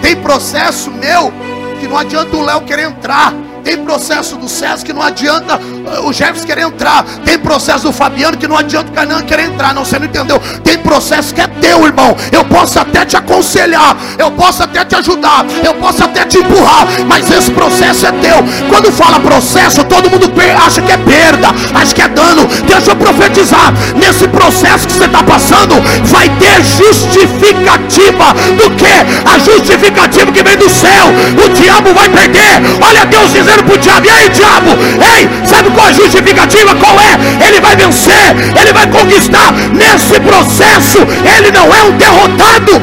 Tem 0.07 0.15
processo 0.15 0.89
meu 0.89 1.33
que 1.81 1.85
não 1.85 1.97
adianta 1.97 2.33
o 2.37 2.41
Léo 2.41 2.61
querer 2.61 2.83
entrar. 2.83 3.33
Tem 3.61 3.77
processo 3.83 4.37
do 4.37 4.47
César 4.47 4.85
que 4.85 4.93
não 4.93 5.01
adianta 5.01 5.59
o 6.03 6.13
Jefferson 6.13 6.45
querer 6.45 6.61
entrar. 6.61 7.03
Tem 7.25 7.37
processo 7.37 7.85
do 7.85 7.93
Fabiano 7.93 8.37
que 8.37 8.47
não 8.47 8.57
adianta 8.57 8.91
o 8.91 8.93
Canã 8.93 9.21
querer 9.21 9.45
entrar. 9.45 9.73
Não, 9.73 9.85
você 9.85 9.97
não 9.99 10.05
entendeu. 10.05 10.39
Tem 10.63 10.77
processo 10.77 11.33
que 11.33 11.41
é 11.41 11.47
teu, 11.47 11.85
irmão. 11.85 12.15
Eu 12.31 12.43
posso 12.45 12.79
até 12.79 13.05
te 13.05 13.15
aconselhar. 13.15 13.95
Eu 14.17 14.31
posso 14.31 14.63
até 14.63 14.83
te 14.85 14.95
ajudar. 14.95 15.45
Eu 15.63 15.73
posso 15.75 16.03
até 16.03 16.25
te 16.25 16.37
empurrar. 16.37 16.87
Mas 17.07 17.29
esse 17.29 17.51
processo 17.51 18.05
é 18.05 18.11
teu. 18.11 18.37
Quando 18.69 18.91
fala 18.91 19.19
processo, 19.19 19.83
todo 19.85 20.09
mundo 20.09 20.27
acha 20.67 20.81
que 20.81 20.91
é 20.91 20.97
perda, 20.97 21.49
acha 21.73 21.95
que 21.95 22.01
é 22.01 22.07
dano. 22.07 22.45
Deixa 22.67 22.91
eu 22.91 22.95
profetizar. 22.95 23.73
Nesse 23.95 24.27
processo 24.27 24.87
que 24.87 24.93
você 24.93 25.05
está 25.05 25.23
passando, 25.23 25.75
vai 26.03 26.29
ter 26.37 26.61
justificativa 26.63 28.33
do 28.57 28.69
que? 28.75 28.85
A 29.25 29.39
justificativa 29.39 30.31
que 30.31 30.43
vem 30.43 30.57
do 30.57 30.69
céu. 30.69 31.07
O 31.43 31.49
diabo 31.49 31.93
vai 31.93 32.09
perder. 32.09 32.61
Olha 32.81 33.05
Deus 33.05 33.31
dizendo 33.31 33.63
para 33.63 33.75
o 33.75 33.77
diabo: 33.77 34.05
E 34.05 34.09
aí, 34.09 34.29
diabo? 34.29 34.69
Ei, 35.15 35.47
sabe 35.47 35.69
qual 35.77 35.87
a 35.87 35.91
justificativa? 35.91 36.73
Qual 36.75 36.99
é? 36.99 37.47
Ele 37.47 37.61
vai 37.61 37.75
vencer, 37.75 38.35
ele 38.59 38.73
vai 38.73 38.87
conquistar. 38.87 39.51
Nesse 39.51 40.19
processo, 40.19 40.97
ele 41.37 41.51
não 41.51 41.73
é 41.73 41.83
um 41.83 41.91
derrotado. 41.97 42.81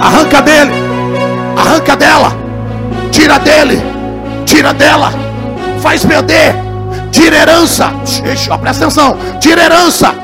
Arranca 0.00 0.42
dele, 0.42 0.72
arranca 1.56 1.96
dela, 1.96 2.36
tira 3.10 3.38
dele, 3.38 3.82
tira 4.44 4.72
dela, 4.74 5.12
faz 5.80 6.04
perder, 6.04 6.54
tira 7.10 7.38
herança. 7.38 7.90
Presta 8.60 8.84
atenção, 8.84 9.18
tira 9.40 9.64
herança, 9.64 10.14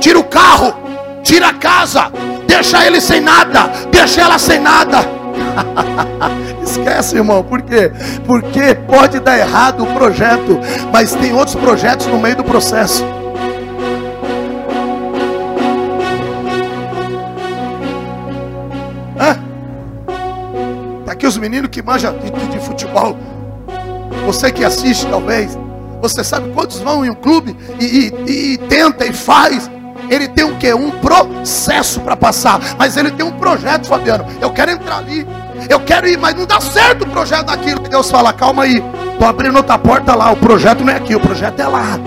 tira 0.00 0.18
o 0.18 0.24
carro 0.24 0.82
Tira 1.22 1.48
a 1.48 1.54
casa, 1.54 2.10
deixa 2.48 2.84
ele 2.84 3.00
sem 3.00 3.20
nada, 3.20 3.70
deixa 3.90 4.22
ela 4.22 4.38
sem 4.38 4.58
nada. 4.58 4.98
Esquece, 6.62 7.16
irmão, 7.16 7.42
por 7.42 7.60
quê? 7.62 7.90
Porque 8.26 8.74
pode 8.86 9.20
dar 9.20 9.38
errado 9.38 9.82
o 9.82 9.86
projeto, 9.94 10.58
mas 10.92 11.14
tem 11.14 11.32
outros 11.34 11.56
projetos 11.56 12.06
no 12.06 12.18
meio 12.18 12.36
do 12.36 12.44
processo. 12.44 13.04
Hã? 19.18 19.38
Tá 21.04 21.12
aqui 21.12 21.26
os 21.26 21.36
meninos 21.36 21.68
que 21.70 21.82
manjam 21.82 22.16
de, 22.18 22.30
de, 22.30 22.46
de 22.48 22.58
futebol. 22.60 23.16
Você 24.24 24.52
que 24.52 24.64
assiste, 24.64 25.06
talvez. 25.06 25.58
Você 26.00 26.24
sabe 26.24 26.50
quantos 26.52 26.80
vão 26.80 27.04
em 27.04 27.10
um 27.10 27.14
clube 27.14 27.56
e, 27.78 28.12
e, 28.26 28.52
e 28.54 28.58
tenta 28.58 29.04
e 29.06 29.12
faz. 29.12 29.70
Ele 30.12 30.28
tem 30.28 30.44
um 30.44 30.58
que? 30.58 30.74
Um 30.74 30.90
processo 30.90 31.98
para 32.00 32.14
passar. 32.14 32.60
Mas 32.76 32.98
ele 32.98 33.10
tem 33.12 33.24
um 33.24 33.32
projeto, 33.32 33.86
Fabiano. 33.86 34.26
Eu 34.42 34.50
quero 34.50 34.70
entrar 34.70 34.98
ali. 34.98 35.26
Eu 35.70 35.80
quero 35.80 36.06
ir, 36.06 36.18
mas 36.18 36.34
não 36.34 36.44
dá 36.44 36.60
certo 36.60 37.04
o 37.04 37.08
projeto 37.08 37.46
daquilo. 37.46 37.80
Deus 37.80 38.10
fala, 38.10 38.30
calma 38.30 38.64
aí. 38.64 38.82
Estou 39.12 39.26
abrindo 39.26 39.56
outra 39.56 39.78
porta 39.78 40.14
lá. 40.14 40.30
O 40.30 40.36
projeto 40.36 40.84
não 40.84 40.92
é 40.92 40.96
aqui, 40.96 41.16
o 41.16 41.20
projeto 41.20 41.58
é 41.60 41.66
lá. 41.66 41.98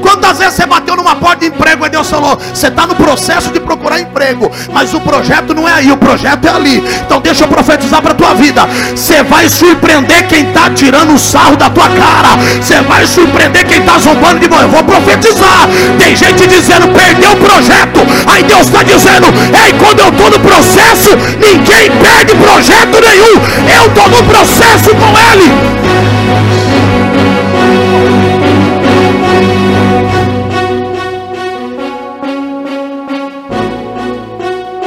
Quantas 0.00 0.38
vezes 0.38 0.54
você 0.54 0.66
bateu 0.66 0.96
numa 0.96 1.16
porta 1.16 1.38
de 1.38 1.46
emprego 1.46 1.86
e 1.86 1.88
Deus 1.88 2.08
falou: 2.08 2.38
Você 2.52 2.68
está 2.68 2.86
no 2.86 2.94
processo 2.94 3.50
de 3.50 3.60
procurar 3.60 4.00
emprego, 4.00 4.50
mas 4.72 4.92
o 4.94 5.00
projeto 5.00 5.54
não 5.54 5.68
é 5.68 5.72
aí, 5.72 5.92
o 5.92 5.96
projeto 5.96 6.46
é 6.46 6.50
ali. 6.50 6.82
Então 7.04 7.20
deixa 7.20 7.44
eu 7.44 7.48
profetizar 7.48 8.02
para 8.02 8.12
a 8.12 8.14
tua 8.14 8.34
vida. 8.34 8.66
Você 8.94 9.22
vai 9.22 9.48
surpreender 9.48 10.26
quem 10.28 10.48
está 10.48 10.70
tirando 10.70 11.14
o 11.14 11.18
sarro 11.18 11.56
da 11.56 11.70
tua 11.70 11.88
cara. 11.88 12.36
Você 12.60 12.80
vai 12.82 13.06
surpreender 13.06 13.66
quem 13.66 13.78
está 13.78 13.98
zombando 13.98 14.40
de 14.40 14.48
você. 14.48 14.64
Eu 14.64 14.68
vou 14.68 14.84
profetizar. 14.84 15.68
Tem 15.98 16.16
gente 16.16 16.46
dizendo: 16.46 16.88
Perdeu 16.88 17.32
o 17.32 17.36
projeto. 17.36 18.00
Aí 18.26 18.42
Deus 18.42 18.66
está 18.66 18.82
dizendo: 18.82 19.26
Ei, 19.64 19.72
quando 19.78 20.00
eu 20.00 20.08
estou 20.08 20.30
no 20.30 20.40
processo, 20.40 21.10
ninguém 21.38 21.90
perde 22.02 22.34
projeto 22.34 23.00
nenhum. 23.00 23.40
Eu 23.74 23.86
estou 23.86 24.08
no 24.08 24.22
processo 24.24 24.90
com 24.90 25.16
Ele. 25.32 25.95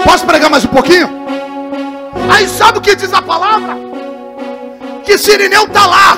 Posso 0.09 0.25
pregar 0.25 0.49
mais 0.49 0.65
um 0.65 0.69
pouquinho? 0.69 1.07
Aí 2.33 2.47
sabe 2.47 2.79
o 2.79 2.81
que 2.81 2.95
diz 2.95 3.13
a 3.13 3.21
palavra? 3.21 3.77
Que 5.05 5.15
Sirineu 5.19 5.65
está 5.65 5.85
lá. 5.85 6.17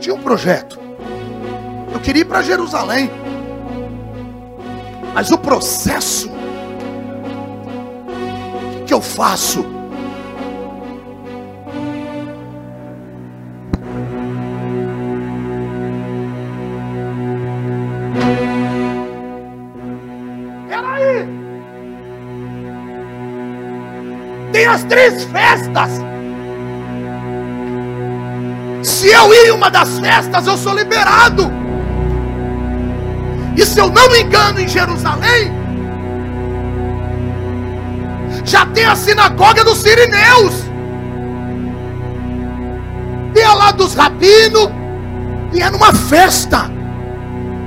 Tinha 0.00 0.14
um 0.14 0.22
projeto. 0.22 0.80
Eu 1.92 2.00
queria 2.00 2.22
ir 2.22 2.24
para 2.24 2.40
Jerusalém. 2.40 3.10
Mas 5.12 5.30
o 5.30 5.36
processo. 5.36 6.30
O 6.30 6.32
que, 8.78 8.84
que 8.86 8.94
eu 8.94 9.02
faço? 9.02 9.79
As 24.70 24.84
três 24.84 25.24
festas. 25.24 25.90
Se 28.82 29.08
eu 29.08 29.34
ir 29.34 29.48
em 29.48 29.50
uma 29.50 29.70
das 29.70 29.98
festas, 29.98 30.46
eu 30.46 30.56
sou 30.56 30.74
liberado. 30.74 31.50
E 33.56 33.66
se 33.66 33.78
eu 33.78 33.90
não 33.90 34.08
me 34.10 34.20
engano, 34.20 34.60
em 34.60 34.68
Jerusalém, 34.68 35.52
já 38.44 38.64
tem 38.66 38.84
a 38.84 38.94
sinagoga 38.94 39.64
dos 39.64 39.78
Sirineus. 39.78 40.54
Tem 43.34 43.44
a 43.44 43.54
lá 43.54 43.70
dos 43.72 43.94
rabinos. 43.94 44.70
E 45.52 45.60
é 45.60 45.70
numa 45.70 45.92
festa. 45.92 46.70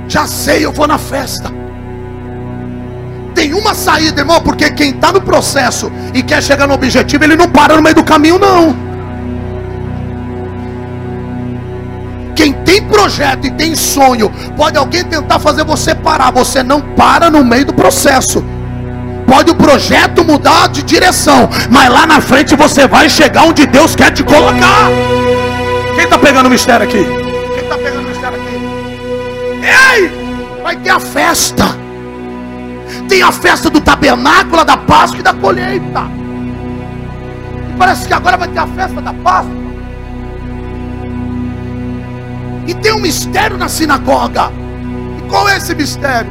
Já 0.08 0.26
sei, 0.26 0.64
eu 0.64 0.72
vou 0.72 0.86
na 0.86 0.98
festa. 0.98 1.63
Tem 3.54 3.62
uma 3.62 3.72
saída, 3.72 4.20
irmão, 4.20 4.40
porque 4.40 4.68
quem 4.72 4.90
está 4.90 5.12
no 5.12 5.20
processo 5.20 5.90
e 6.12 6.24
quer 6.24 6.42
chegar 6.42 6.66
no 6.66 6.74
objetivo, 6.74 7.22
ele 7.22 7.36
não 7.36 7.48
para 7.48 7.76
no 7.76 7.82
meio 7.82 7.94
do 7.94 8.02
caminho, 8.02 8.36
não. 8.36 8.74
Quem 12.34 12.52
tem 12.52 12.82
projeto 12.82 13.46
e 13.46 13.52
tem 13.52 13.76
sonho, 13.76 14.28
pode 14.56 14.76
alguém 14.76 15.04
tentar 15.04 15.38
fazer 15.38 15.62
você 15.62 15.94
parar, 15.94 16.32
você 16.32 16.64
não 16.64 16.80
para 16.80 17.30
no 17.30 17.44
meio 17.44 17.66
do 17.66 17.72
processo. 17.72 18.44
Pode 19.24 19.52
o 19.52 19.54
projeto 19.54 20.24
mudar 20.24 20.68
de 20.68 20.82
direção, 20.82 21.48
mas 21.70 21.88
lá 21.88 22.06
na 22.06 22.20
frente 22.20 22.56
você 22.56 22.88
vai 22.88 23.08
chegar 23.08 23.44
onde 23.44 23.64
Deus 23.66 23.94
quer 23.94 24.10
te 24.10 24.24
colocar. 24.24 24.88
Quem 25.94 26.02
está 26.02 26.18
pegando 26.18 26.46
o 26.46 26.50
mistério 26.50 26.84
aqui? 26.84 27.04
Quem 27.54 27.62
está 27.62 27.78
pegando 27.78 28.04
o 28.04 28.08
mistério 28.08 28.36
aqui? 28.36 30.00
Ei! 30.00 30.60
Vai 30.60 30.74
ter 30.74 30.90
a 30.90 30.98
festa. 30.98 31.83
Tem 33.08 33.22
a 33.22 33.30
festa 33.30 33.70
do 33.70 33.80
tabernáculo, 33.80 34.64
da 34.64 34.76
Páscoa 34.76 35.20
e 35.20 35.22
da 35.22 35.34
colheita. 35.34 36.02
E 37.70 37.76
parece 37.76 38.06
que 38.06 38.14
agora 38.14 38.36
vai 38.36 38.48
ter 38.48 38.58
a 38.58 38.66
festa 38.66 39.00
da 39.00 39.12
Páscoa. 39.12 39.64
E 42.66 42.74
tem 42.74 42.92
um 42.92 43.00
mistério 43.00 43.58
na 43.58 43.68
sinagoga. 43.68 44.50
E 45.18 45.28
qual 45.28 45.48
é 45.48 45.56
esse 45.56 45.74
mistério? 45.74 46.30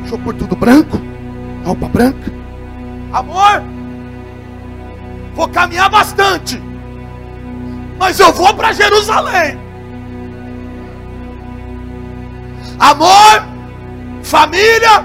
Deixa 0.00 0.14
eu 0.14 0.18
pôr 0.18 0.34
tudo 0.34 0.56
branco. 0.56 0.98
Roupa 1.64 1.86
branca. 1.88 2.32
Amor, 3.12 3.62
vou 5.34 5.48
caminhar 5.48 5.90
bastante. 5.90 6.62
Mas 7.98 8.18
eu 8.20 8.32
vou 8.32 8.54
para 8.54 8.72
Jerusalém. 8.72 9.67
Amor, 12.78 13.42
família, 14.22 15.04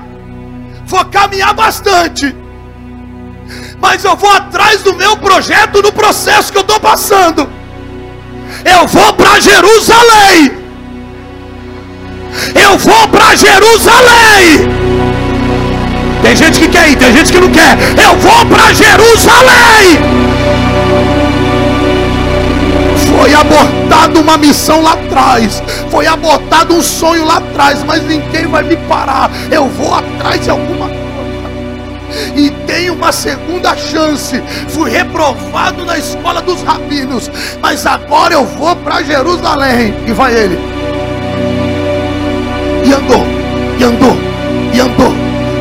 vou 0.85 1.03
caminhar 1.05 1.53
bastante. 1.53 2.35
Mas 3.81 4.03
eu 4.03 4.15
vou 4.15 4.31
atrás 4.31 4.81
do 4.83 4.93
meu 4.93 5.17
projeto 5.17 5.81
no 5.81 5.91
processo 5.91 6.51
que 6.51 6.57
eu 6.57 6.61
estou 6.61 6.79
passando. 6.79 7.49
Eu 8.63 8.87
vou 8.87 9.13
para 9.13 9.39
Jerusalém. 9.39 10.51
Eu 12.55 12.77
vou 12.77 13.07
para 13.09 13.35
Jerusalém. 13.35 14.67
Tem 16.21 16.35
gente 16.35 16.59
que 16.59 16.69
quer 16.69 16.89
ir, 16.89 16.95
tem 16.95 17.11
gente 17.11 17.31
que 17.31 17.39
não 17.39 17.51
quer. 17.51 17.77
Eu 18.01 18.15
vou 18.17 18.45
para 18.45 18.73
Jerusalém. 18.73 19.99
Foi 23.17 23.33
abortada 23.33 24.19
uma 24.19 24.37
missão 24.37 24.81
lá 24.81 24.93
atrás. 24.93 25.61
Foi 25.89 26.07
abortado 26.07 26.73
um 26.73 26.81
sonho 26.81 27.25
lá 27.25 27.37
atrás. 27.37 27.83
Mas 27.83 28.03
ninguém 28.03 28.47
vai 28.47 28.63
me 28.63 28.75
parar. 28.75 29.29
Eu 29.51 29.67
vou 29.67 29.93
atrás 29.93 30.41
de 30.41 30.49
alguma 30.49 30.87
coisa. 30.87 31.03
E 32.35 32.49
tenho 32.65 32.93
uma 32.93 33.11
segunda 33.11 33.75
chance. 33.75 34.41
Fui 34.69 34.89
reprovado 34.89 35.85
na 35.85 35.97
escola 35.97 36.41
dos 36.41 36.63
rabinos. 36.63 37.29
Mas 37.61 37.85
agora 37.85 38.33
eu 38.33 38.45
vou 38.45 38.75
para 38.77 39.03
Jerusalém. 39.03 39.93
E 40.07 40.11
vai 40.11 40.33
ele. 40.33 40.59
E 42.83 42.93
andou. 42.93 43.25
E 43.79 43.83
andou. 43.83 44.17
E 44.73 44.79
andou. 44.79 45.13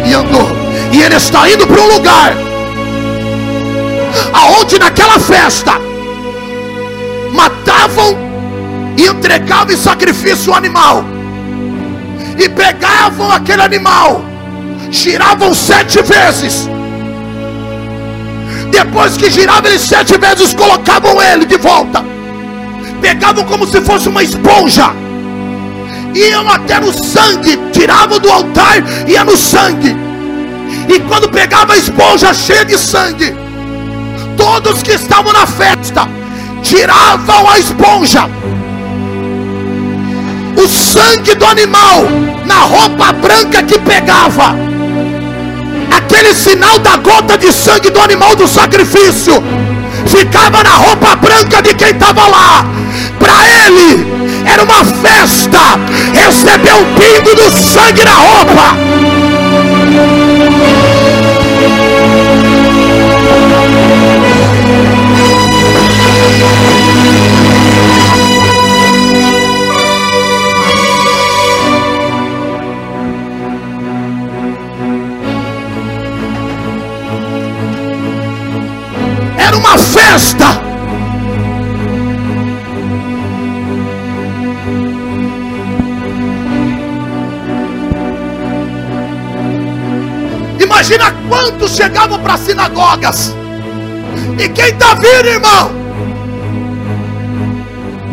E 0.07 0.15
andou. 0.15 0.49
E 0.91 1.03
ele 1.03 1.17
está 1.17 1.49
indo 1.51 1.67
para 1.67 1.81
um 1.81 1.87
lugar. 1.87 2.35
Aonde 4.33 4.79
naquela 4.79 5.19
festa 5.19 5.92
matavam 7.33 8.17
e 8.97 9.07
entregavam 9.07 9.73
em 9.73 9.77
sacrifício 9.77 10.53
o 10.53 10.55
animal. 10.55 11.05
E 12.39 12.49
pegavam 12.49 13.31
aquele 13.33 13.63
animal, 13.63 14.23
giravam 14.91 15.55
sete 15.55 16.01
vezes. 16.03 16.69
Depois 18.71 19.17
que 19.17 19.31
giravam 19.31 19.71
ele 19.71 19.79
sete 19.79 20.17
vezes, 20.19 20.55
colocavam 20.55 21.21
ele 21.23 21.45
de 21.45 21.57
volta. 21.57 22.05
Pegavam 23.01 23.45
como 23.45 23.67
se 23.67 23.81
fosse 23.81 24.09
uma 24.09 24.23
esponja. 24.23 24.93
Iam 26.15 26.49
até 26.49 26.79
no 26.79 26.93
sangue, 26.93 27.59
tiravam 27.73 28.19
do 28.19 28.31
altar, 28.31 28.83
ia 29.09 29.25
no 29.25 29.37
sangue. 29.37 29.97
E 30.89 31.01
quando 31.01 31.29
pegava 31.29 31.75
a 31.75 31.79
esponja 31.79 32.35
cheia 32.35 32.65
de 32.65 32.79
sangue, 32.79 33.35
todos 34.37 34.83
que 34.83 34.93
estavam 34.93 35.33
na 35.33 35.47
festa 35.47 36.22
tiravam 36.63 37.49
a 37.49 37.59
esponja, 37.59 38.29
o 40.57 40.69
sangue 40.69 41.35
do 41.35 41.45
animal 41.45 42.05
na 42.47 42.61
roupa 42.61 43.13
branca 43.13 43.63
que 43.63 43.79
pegava, 43.81 44.57
aquele 45.97 46.35
sinal 46.35 46.79
da 46.79 46.97
gota 46.97 47.37
de 47.37 47.53
sangue 47.53 47.91
do 47.91 48.01
animal 48.01 48.37
do 48.37 48.47
sacrifício, 48.47 49.43
ficava 50.07 50.63
na 50.63 50.77
roupa 50.77 51.17
branca 51.17 51.63
de 51.63 51.75
quem 51.75 51.91
estava 51.91 52.27
lá. 52.29 52.65
Para 53.19 53.67
ele 53.67 54.07
era 54.45 54.63
uma 54.63 54.85
festa 54.85 55.59
receber 56.13 56.75
um 56.75 56.95
pingo 56.95 57.35
do 57.35 57.51
sangue 57.51 58.05
na 58.05 58.15
roupa. 58.15 58.77
Uma 79.73 79.79
festa. 79.79 80.45
Imagina 90.61 91.15
quantos 91.29 91.75
chegavam 91.75 92.19
para 92.19 92.37
sinagogas. 92.37 93.35
E 94.39 94.49
quem 94.49 94.67
está 94.67 94.95
vindo, 94.95 95.29
irmão? 95.29 95.71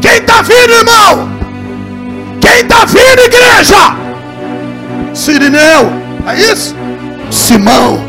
Quem 0.01 0.17
está 0.17 0.41
vindo, 0.41 0.73
irmão? 0.73 1.29
Quem 2.39 2.61
está 2.61 2.85
vindo, 2.85 3.21
igreja? 3.25 3.95
Sirineu, 5.13 5.91
é 6.25 6.39
isso? 6.39 6.75
Simão. 7.29 8.08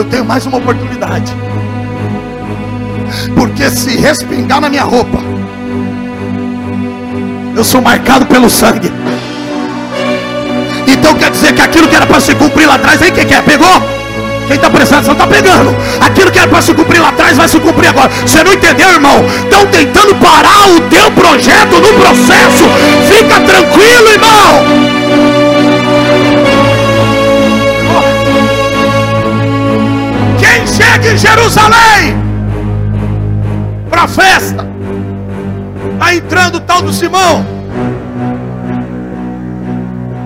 Eu 0.00 0.04
tenho 0.06 0.24
mais 0.24 0.46
uma 0.46 0.56
oportunidade. 0.56 1.30
Porque 3.34 3.68
se 3.68 3.98
respingar 3.98 4.58
na 4.58 4.70
minha 4.70 4.82
roupa, 4.82 5.18
eu 7.54 7.62
sou 7.62 7.82
marcado 7.82 8.24
pelo 8.24 8.48
sangue. 8.48 8.90
Então 10.86 11.12
quer 11.12 11.30
dizer 11.30 11.52
que 11.52 11.60
aquilo 11.60 11.86
que 11.86 11.94
era 11.94 12.06
para 12.06 12.18
se 12.18 12.34
cumprir 12.34 12.66
lá 12.66 12.76
atrás, 12.76 13.02
aí 13.02 13.12
quem 13.12 13.26
quer? 13.26 13.44
Pegou? 13.44 13.68
Quem 14.46 14.56
está 14.56 14.70
prestando 14.70 15.00
atenção 15.00 15.12
está 15.12 15.26
pegando. 15.26 15.76
Aquilo 16.00 16.30
que 16.30 16.38
era 16.38 16.48
para 16.48 16.62
se 16.62 16.72
cumprir 16.72 16.98
lá 16.98 17.10
atrás 17.10 17.36
vai 17.36 17.46
se 17.46 17.60
cumprir 17.60 17.88
agora. 17.88 18.10
Você 18.24 18.42
não 18.42 18.54
entendeu, 18.54 18.88
irmão? 18.88 19.22
Estão 19.44 19.66
tentando 19.66 20.14
parar 20.14 20.66
o 20.70 20.80
teu 20.88 21.10
projeto 21.10 21.78
no 21.78 21.92
processo. 22.00 22.64
Fica 23.06 23.38
tranquilo, 23.40 24.08
irmão. 24.08 25.49
Chega 30.80 31.12
em 31.12 31.18
Jerusalém 31.18 32.16
para 33.90 34.04
a 34.04 34.08
festa, 34.08 34.66
está 35.92 36.14
entrando 36.14 36.54
o 36.56 36.60
tal 36.60 36.80
do 36.80 36.92
Simão 36.92 37.44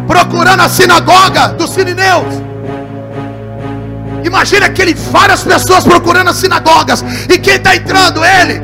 procurando 0.07 0.61
a 0.61 0.69
sinagoga 0.69 1.49
dos 1.49 1.71
sirineus. 1.71 2.43
Imagina 4.23 4.67
aquele 4.67 4.95
várias 4.95 5.43
pessoas 5.43 5.83
procurando 5.83 6.31
as 6.31 6.37
sinagogas. 6.37 7.05
E 7.29 7.39
quem 7.39 7.55
está 7.55 7.75
entrando? 7.75 8.21
Ele. 8.25 8.63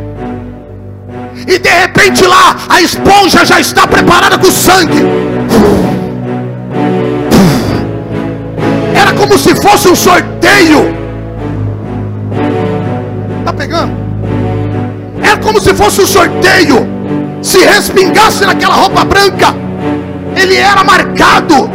E 1.47 1.59
de 1.59 1.69
repente 1.69 2.25
lá 2.25 2.57
a 2.69 2.81
esponja 2.81 3.45
já 3.45 3.59
está 3.59 3.87
preparada 3.87 4.39
com 4.39 4.51
sangue. 4.51 5.03
Era 8.95 9.13
como 9.13 9.37
se 9.39 9.55
fosse 9.57 9.89
um 9.89 9.97
sorteio. 9.97 11.00
Pegando? 13.61 13.93
Era 15.23 15.37
como 15.37 15.61
se 15.61 15.75
fosse 15.75 16.01
um 16.01 16.07
sorteio. 16.07 16.89
Se 17.43 17.59
respingasse 17.59 18.47
naquela 18.47 18.75
roupa 18.75 19.05
branca 19.05 19.55
ele 20.37 20.57
era 20.57 20.83
marcado. 20.83 21.71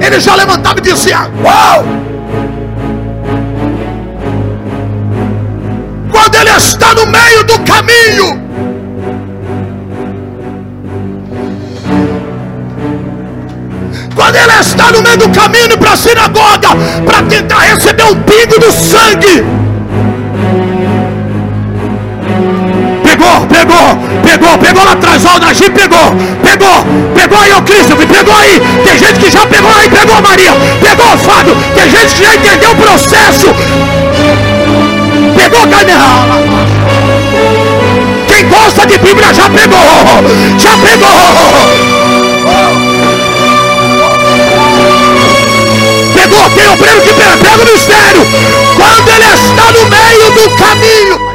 Ele 0.00 0.20
já 0.20 0.34
levantava 0.34 0.78
e 0.78 0.82
dizia: 0.82 1.30
Uau! 1.44 1.84
Quando 6.10 6.34
ele 6.34 6.50
está 6.50 6.94
no 6.94 7.06
meio 7.06 7.44
do 7.44 7.58
caminho, 7.60 8.42
quando 14.14 14.36
ele 14.36 14.60
está 14.60 14.92
no 14.92 15.02
meio 15.02 15.16
do 15.16 15.28
caminho 15.30 15.78
para 15.78 15.92
a 15.92 15.96
sinagoga, 15.96 16.68
para 17.06 17.22
tentar 17.22 17.60
receber 17.60 18.04
um 18.04 18.20
pingo 18.22 18.58
do 18.58 18.72
sangue, 18.72 19.44
pegou, 23.68 23.96
pegou, 24.22 24.58
pegou, 24.58 24.84
lá 24.84 24.92
atrás, 24.92 25.24
ó, 25.26 25.36
o 25.36 25.40
Najib 25.40 25.70
pegou, 25.70 25.98
pegou, 26.42 26.84
pegou 27.14 27.38
aí, 27.38 27.52
ô 27.52 27.62
Cristo, 27.62 27.96
pegou 27.96 28.34
aí, 28.34 28.60
tem 28.84 28.98
gente 28.98 29.20
que 29.20 29.30
já 29.30 29.46
pegou 29.46 29.70
aí, 29.70 29.88
pegou 29.90 30.22
Maria, 30.22 30.52
pegou 30.80 31.18
Fábio, 31.18 31.56
tem 31.74 31.90
gente 31.90 32.14
que 32.14 32.24
já 32.24 32.34
entendeu 32.34 32.70
o 32.70 32.76
processo, 32.76 33.46
pegou 35.36 35.66
Canela. 35.68 36.28
Quem 38.26 38.48
gosta 38.48 38.86
de 38.86 38.98
Bíblia 38.98 39.34
já 39.34 39.50
pegou, 39.50 39.78
já 40.58 40.76
pegou. 40.78 41.88
Pegou, 46.14 46.50
tem 46.50 46.68
obreiro 46.70 47.00
que 47.02 47.12
pega, 47.14 47.36
pega 47.36 47.62
o 47.62 47.72
mistério. 47.72 48.26
Quando 48.76 49.08
ele 49.10 49.34
está 49.34 49.72
no 49.72 49.84
meio 49.90 50.30
do 50.30 50.50
caminho, 50.56 51.27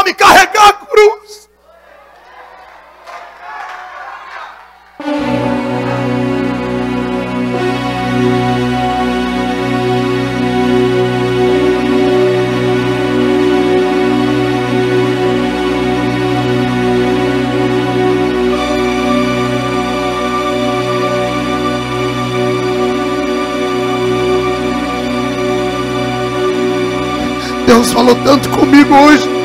homem 0.00 0.14
carregar 0.14 0.68
a 0.68 0.72
cruz. 0.72 1.48
Deus 27.66 27.92
falou 27.92 28.16
tanto 28.24 28.48
comigo 28.50 28.94
hoje. 28.94 29.39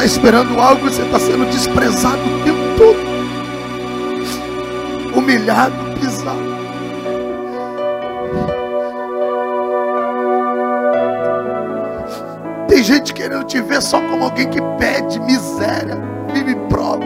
Está 0.00 0.04
esperando 0.06 0.58
algo 0.58 0.86
e 0.86 0.90
você 0.90 1.02
está 1.02 1.18
sendo 1.18 1.44
desprezado 1.50 2.16
o 2.16 2.42
tempo 2.42 2.58
todo, 2.78 2.98
humilhado, 5.14 5.74
pisado. 6.00 6.40
Tem 12.66 12.82
gente 12.82 13.12
querendo 13.12 13.44
te 13.44 13.60
ver 13.60 13.82
só 13.82 14.00
como 14.00 14.24
alguém 14.24 14.48
que 14.48 14.62
pede 14.78 15.20
miséria, 15.20 15.98
vive 16.32 16.54
prova. 16.70 17.04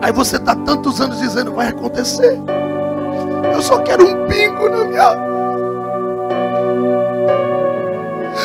Aí 0.00 0.12
você 0.12 0.36
está 0.36 0.54
tantos 0.54 0.98
anos 1.00 1.18
dizendo 1.18 1.52
vai 1.52 1.68
acontecer. 1.68 2.40
Eu 3.52 3.60
só 3.60 3.78
quero 3.80 4.06
um 4.06 4.26
pingo 4.26 4.68
na 4.70 4.84
minha 4.84 5.25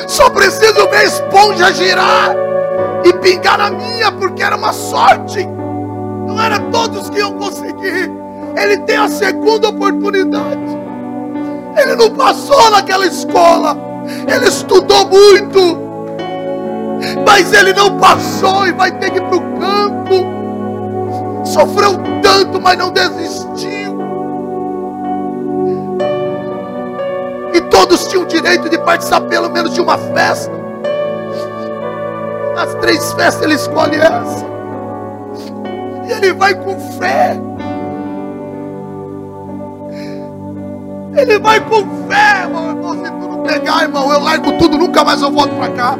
Só 0.07 0.29
preciso 0.29 0.87
ver 0.89 0.97
a 0.97 1.03
esponja 1.03 1.73
girar 1.73 2.35
e 3.03 3.13
pingar 3.13 3.57
na 3.57 3.69
minha, 3.71 4.11
porque 4.11 4.43
era 4.43 4.55
uma 4.55 4.73
sorte. 4.73 5.45
Não 6.27 6.41
era 6.41 6.59
todos 6.59 7.09
que 7.09 7.19
iam 7.19 7.33
conseguir. 7.33 8.11
Ele 8.55 8.77
tem 8.79 8.97
a 8.97 9.07
segunda 9.07 9.69
oportunidade. 9.69 10.79
Ele 11.77 11.95
não 11.95 12.09
passou 12.11 12.69
naquela 12.71 13.05
escola. 13.05 13.77
Ele 14.27 14.47
estudou 14.47 15.05
muito. 15.07 15.79
Mas 17.25 17.53
ele 17.53 17.73
não 17.73 17.97
passou 17.97 18.67
e 18.67 18.71
vai 18.71 18.91
ter 18.91 19.11
que 19.11 19.17
ir 19.17 19.21
para 19.21 19.37
o 19.37 19.59
campo. 19.59 20.25
Sofreu 21.45 21.97
tanto, 22.21 22.61
mas 22.61 22.77
não 22.77 22.91
desistiu. 22.91 23.90
Todos 27.91 28.07
tinham 28.07 28.25
direito 28.25 28.69
de 28.69 28.77
participar 28.77 29.19
pelo 29.21 29.49
menos 29.49 29.73
de 29.73 29.81
uma 29.81 29.97
festa. 29.97 30.51
das 32.55 32.73
três 32.75 33.11
festas 33.13 33.41
ele 33.41 33.55
escolhe 33.55 33.97
essa. 33.97 34.45
E 36.07 36.11
ele 36.13 36.33
vai 36.33 36.55
com 36.55 36.79
fé. 36.97 37.37
Ele 41.17 41.39
vai 41.39 41.59
com 41.59 42.07
fé, 42.07 42.43
irmão. 42.43 42.93
Se 42.93 43.11
tu 43.11 43.27
não 43.27 43.43
pegar, 43.43 43.81
irmão, 43.81 44.11
eu 44.11 44.21
largo 44.21 44.53
tudo, 44.53 44.77
nunca 44.77 45.03
mais 45.03 45.21
eu 45.21 45.29
volto 45.29 45.53
para 45.55 45.69
cá. 45.69 45.97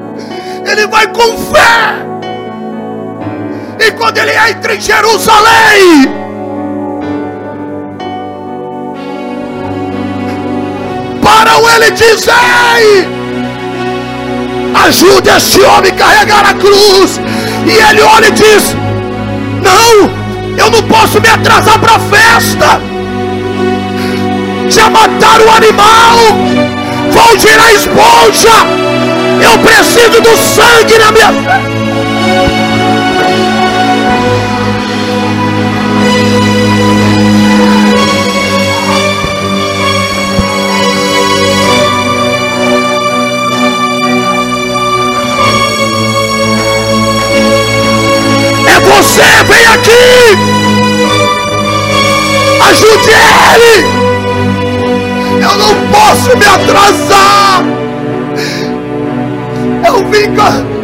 Ele 0.66 0.88
vai 0.88 1.08
com 1.08 1.38
fé. 1.54 2.08
E 3.86 3.92
quando 3.94 4.18
ele 4.18 4.32
entra 4.32 4.76
em 4.76 4.80
Jerusalém, 4.80 6.21
param 11.22 11.70
ele 11.70 11.92
dizem: 11.92 12.34
Ajude 14.86 15.30
este 15.30 15.62
homem 15.62 15.92
a 15.92 15.96
carregar 15.96 16.50
a 16.50 16.54
cruz. 16.54 17.20
E 17.66 17.72
ele 17.72 18.02
olha 18.02 18.28
e 18.28 18.32
diz: 18.32 18.76
Não, 19.62 20.10
eu 20.58 20.72
não 20.72 20.84
posso 20.84 21.22
me 21.22 21.30
atrasar 21.30 21.80
para 21.80 21.96
a 21.96 22.00
festa. 22.00 22.82
Já 24.70 24.90
mataram 24.90 25.46
o 25.46 25.52
animal, 25.52 26.18
vão 27.12 27.40
girar 27.40 27.72
esponja. 27.74 28.56
Eu 29.42 29.58
preciso 29.60 30.22
do 30.22 30.38
sangue 30.38 30.98
na 30.98 31.12
minha 31.12 31.28
festa. 31.28 31.81
Você, 49.22 49.44
vem 49.44 49.68
aqui. 49.68 50.36
Ajude 52.70 53.12
ele. 53.54 53.86
Eu 55.44 55.58
não 55.58 55.76
posso 55.92 56.38
me 56.38 56.46
atrasar. 56.46 57.64
Eu 59.88 59.98
vim 60.10 60.28
com 60.36 60.82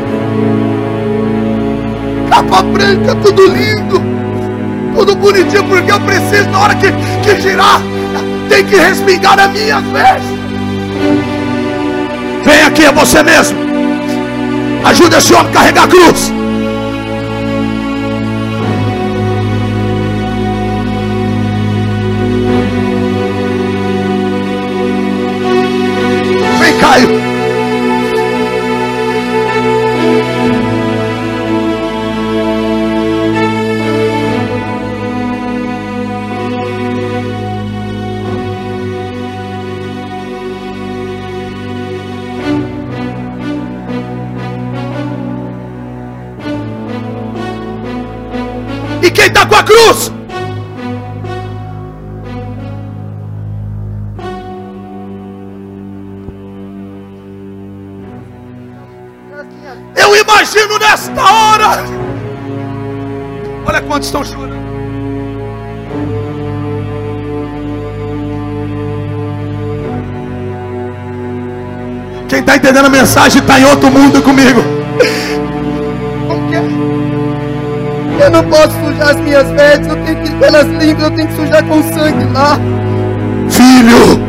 capa 2.30 2.62
branca, 2.64 3.16
tudo 3.16 3.48
lindo, 3.48 4.02
tudo 4.96 5.16
bonitinho, 5.16 5.64
porque 5.64 5.92
eu 5.92 6.00
preciso, 6.02 6.50
na 6.50 6.60
hora 6.60 6.76
que, 6.76 6.92
que 7.24 7.42
girar, 7.42 7.82
tem 8.50 8.64
que 8.66 8.76
respingar 8.76 9.38
na 9.38 9.48
minha 9.48 9.80
veste. 9.80 10.38
Vem 12.44 12.64
aqui, 12.64 12.84
é 12.86 12.92
você 12.92 13.24
mesmo. 13.24 13.58
Ajuda 14.86 15.18
esse 15.18 15.34
homem 15.34 15.50
a 15.50 15.54
carregar 15.54 15.84
a 15.86 15.88
cruz. 15.88 16.37
Quantos 64.08 64.12
estão 64.12 64.24
chorando. 64.24 64.68
Quem 72.28 72.40
está 72.40 72.56
entendendo 72.56 72.86
a 72.86 72.90
mensagem 72.90 73.42
está 73.42 73.60
em 73.60 73.66
outro 73.66 73.90
mundo 73.90 74.22
comigo. 74.22 74.62
Eu 78.20 78.32
não 78.32 78.44
posso 78.46 78.74
sujar 78.84 79.10
as 79.10 79.22
minhas 79.22 79.50
vestes, 79.52 79.88
eu 79.88 79.96
tenho 80.04 80.24
que 80.24 80.44
elas 80.44 80.68
limpas, 80.68 81.04
eu 81.04 81.12
tenho 81.12 81.28
que 81.28 81.36
sujar 81.36 81.64
com 81.64 81.84
sangue 81.84 82.26
lá. 82.34 82.60
Filho, 83.50 84.20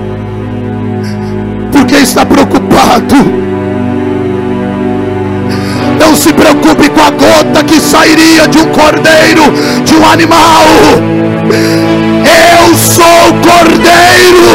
por 1.73 1.87
que 1.87 1.97
está 1.97 2.25
preocupado? 2.25 3.17
Não 6.09 6.17
se 6.17 6.33
preocupe 6.33 6.89
com 6.89 7.03
a 7.03 7.11
gota 7.11 7.63
que 7.63 7.79
sairia 7.79 8.49
de 8.49 8.57
um 8.57 8.65
cordeiro, 8.73 9.43
de 9.85 9.95
um 9.95 10.07
animal. 10.11 10.65
Eu 12.25 12.75
sou 12.75 13.29
o 13.29 13.35
cordeiro. 13.43 14.49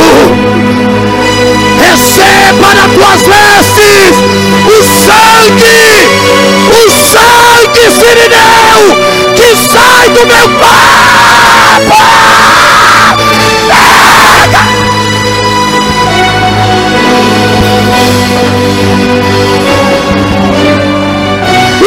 Receba 1.79 2.73
nas 2.73 2.91
tuas 2.91 3.21
vestes 3.21 4.17
o 4.65 4.83
sangue, 5.05 6.09
o 6.71 6.89
sangue 6.89 7.85
sirineu 7.99 8.81
que 9.35 9.55
sai 9.71 10.09
do 10.09 10.25
meu 10.25 10.49
corpo. 10.57 10.73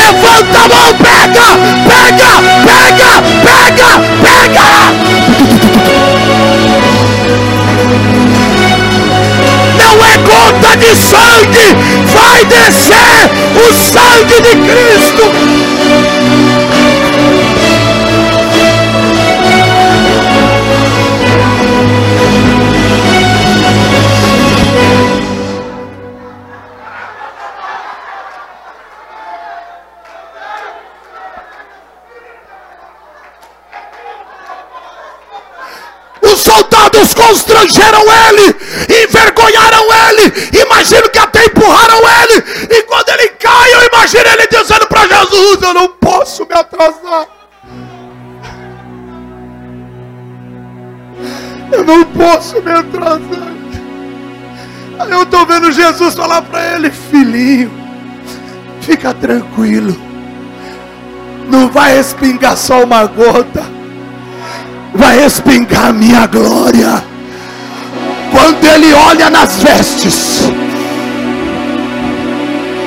Levanta 0.07 0.59
a 0.61 0.69
mão, 0.69 0.95
pega, 0.99 1.49
pega, 1.89 2.31
pega, 2.63 3.11
pega, 3.43 3.91
pega. 4.23 4.69
Não 9.77 9.95
é 10.05 10.15
gota 10.19 10.71
de 10.77 10.93
sangue, 10.95 11.67
vai 12.15 12.45
descer 12.45 13.19
o 13.57 13.67
sangue 13.75 14.39
de 14.43 14.55
Cristo. 14.69 15.25
Constrangeram 37.15 38.03
ele, 38.29 38.57
envergonharam 39.05 39.87
ele, 40.09 40.33
imagino 40.63 41.09
que 41.11 41.19
até 41.19 41.45
empurraram 41.47 41.99
ele, 41.99 42.45
e 42.71 42.83
quando 42.83 43.09
ele 43.11 43.29
cai, 43.29 43.75
eu 43.75 43.87
imagino 43.93 44.25
ele 44.33 44.47
dizendo 44.49 44.87
para 44.87 45.07
Jesus: 45.07 45.63
Eu 45.63 45.75
não 45.75 45.89
posso 45.89 46.47
me 46.47 46.55
atrasar. 46.55 47.29
Eu 51.73 51.85
não 51.85 52.05
posso 52.05 52.63
me 52.63 52.71
atrasar. 52.71 53.57
Aí 54.99 55.11
eu 55.11 55.23
estou 55.25 55.45
vendo 55.45 55.73
Jesus 55.73 56.15
falar 56.15 56.43
para 56.43 56.77
ele: 56.77 56.91
Filhinho, 56.91 57.71
fica 58.81 59.13
tranquilo. 59.13 59.97
Não 61.49 61.69
vai 61.69 61.99
espingar 61.99 62.57
só 62.57 62.83
uma 62.83 63.05
gota 63.07 63.66
vai 64.97 65.19
respingar 65.21 65.93
minha 65.93 66.27
glória. 66.27 67.03
Quando 68.31 68.65
ele 68.65 68.93
olha 68.93 69.31
nas 69.31 69.63
vestes, 69.63 70.41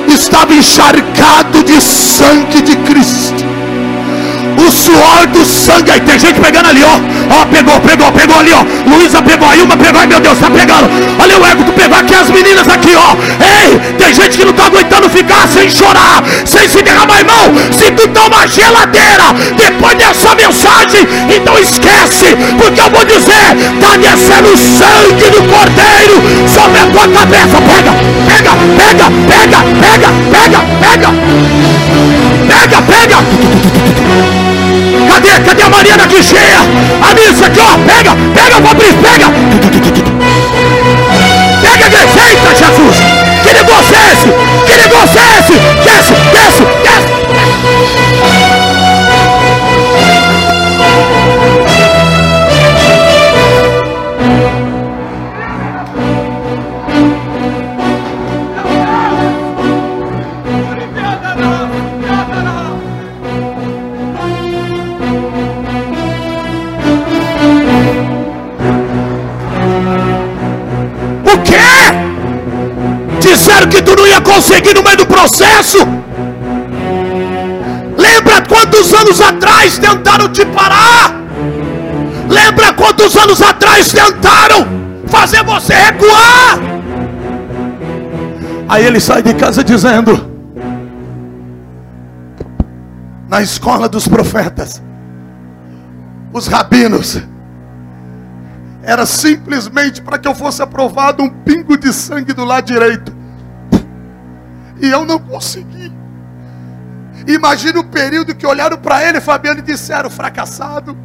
estava 0.08 0.52
encharcado 0.54 1.62
de 1.64 1.80
sangue 1.80 2.62
de 2.62 2.76
Cristo 2.76 3.44
o 4.66 4.70
suor 4.70 5.26
do 5.28 5.44
sangue. 5.44 5.90
Aí 5.90 6.00
tem 6.00 6.18
gente 6.18 6.40
pegando 6.40 6.68
ali, 6.68 6.82
ó. 6.82 7.40
Ó, 7.40 7.46
pegou, 7.46 7.80
pegou, 7.80 8.12
pegou 8.12 8.38
ali, 8.38 8.52
ó. 8.52 8.64
Luísa 8.88 9.22
pegou, 9.22 9.48
aí 9.48 9.62
uma 9.62 9.76
pegou, 9.76 10.00
ai 10.00 10.06
meu 10.06 10.20
Deus, 10.20 10.38
tá 10.38 10.50
pegando. 10.50 10.90
Olha 11.18 11.38
o 11.38 11.46
ego, 11.46 11.64
tu 11.64 11.72
pegou 11.72 11.98
aqui 11.98 12.14
as 12.14 12.30
meninas 12.30 12.68
aqui, 12.68 12.94
ó. 12.94 13.16
Ei, 13.44 13.78
tem 13.96 14.12
gente 14.14 14.38
que 14.38 14.44
não 14.44 14.52
tá 14.52 14.66
aguentando 14.66 15.08
ficar 15.10 15.46
sem 15.48 15.70
chorar, 15.70 16.22
sem 16.44 16.68
se 16.68 16.82
derramar, 16.82 17.18
irmão. 17.18 17.54
Se 17.72 17.90
tu 17.92 18.08
tá 18.08 18.26
uma 18.26 18.46
geladeira 18.46 19.32
depois 19.56 19.96
dessa 19.96 20.34
mensagem, 20.34 21.06
então 21.34 21.58
esquece, 21.58 22.36
porque 22.60 22.80
eu 22.80 22.90
vou 22.90 23.04
dizer, 23.04 23.56
tá 23.80 23.96
descendo 23.96 24.52
o 24.52 24.56
sangue 24.56 25.30
do 25.30 25.42
cordeiro 25.48 26.22
sobre 26.48 26.80
a 26.80 26.86
tua 26.86 27.08
cabeça. 27.08 27.60
Pega, 27.60 27.92
pega, 28.26 28.52
pega, 28.76 29.06
pega, 29.28 29.58
pega, 29.80 30.08
pega, 30.30 30.60
pega. 30.80 31.10
Pega, 32.48 32.82
pega. 32.82 34.39
Cadê? 35.10 35.40
Cadê 35.44 35.62
a 35.62 35.68
Mariana 35.68 36.04
aqui 36.04 36.22
cheia? 36.22 36.60
A 37.02 37.14
missa 37.14 37.46
aqui, 37.46 37.58
ó. 37.60 37.76
Pega, 37.78 38.14
pega, 38.32 38.62
Fabrício, 38.62 38.98
pega. 38.98 39.26
Pega, 41.60 41.90
Eita, 42.28 42.54
Jesus. 42.54 42.96
Que 43.42 43.52
negócio 43.52 43.96
é 43.96 44.12
esse? 44.12 44.28
Que 44.66 44.76
negócio 44.76 45.18
é 45.18 45.38
esse? 45.38 45.54
Desce, 45.84 46.14
desce, 46.32 46.62
desce. 46.84 48.69
Tu 73.82 73.96
não 73.96 74.06
ia 74.06 74.20
conseguir 74.20 74.74
no 74.74 74.82
meio 74.82 74.96
do 74.96 75.06
processo. 75.06 75.78
Lembra 77.96 78.42
quantos 78.48 78.92
anos 78.94 79.20
atrás 79.20 79.78
tentaram 79.78 80.28
te 80.28 80.44
parar? 80.46 81.14
Lembra 82.28 82.72
quantos 82.72 83.16
anos 83.16 83.42
atrás 83.42 83.92
tentaram 83.92 84.66
fazer 85.06 85.42
você 85.44 85.74
recuar? 85.74 86.58
Aí 88.68 88.86
ele 88.86 89.00
sai 89.00 89.22
de 89.22 89.34
casa 89.34 89.64
dizendo: 89.64 90.30
Na 93.28 93.42
escola 93.42 93.88
dos 93.88 94.06
profetas, 94.06 94.80
os 96.32 96.46
rabinos, 96.46 97.20
era 98.82 99.04
simplesmente 99.04 100.00
para 100.00 100.18
que 100.18 100.26
eu 100.26 100.34
fosse 100.34 100.62
aprovado 100.62 101.22
um 101.22 101.28
pingo 101.28 101.76
de 101.76 101.92
sangue 101.92 102.32
do 102.32 102.44
lado 102.44 102.66
direito. 102.66 103.19
E 104.80 104.88
eu 104.88 105.04
não 105.04 105.18
consegui. 105.18 105.92
Imagina 107.26 107.80
o 107.80 107.84
período 107.84 108.34
que 108.34 108.46
olharam 108.46 108.78
para 108.78 109.06
ele, 109.06 109.20
Fabiano, 109.20 109.60
e 109.60 109.62
disseram: 109.62 110.08
fracassado. 110.08 110.96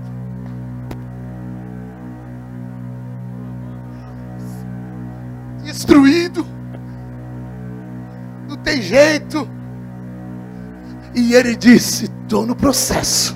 Destruído. 5.64 6.48
Não 8.48 8.56
tem 8.58 8.82
jeito. 8.82 9.48
E 11.14 11.34
ele 11.34 11.56
disse: 11.56 12.06
estou 12.06 12.46
no 12.46 12.56
processo. 12.56 13.36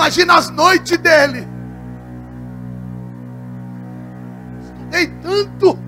Imagina 0.00 0.36
as 0.36 0.48
noites 0.48 0.96
dele. 0.96 1.46
Estudei 4.62 5.08
tanto. 5.20 5.78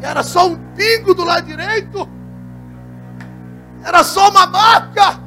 E 0.00 0.06
era 0.06 0.22
só 0.22 0.48
um 0.48 0.56
pingo 0.74 1.12
do 1.12 1.22
lado 1.22 1.44
direito. 1.44 2.08
Era 3.84 4.02
só 4.02 4.30
uma 4.30 4.46
marca. 4.46 5.20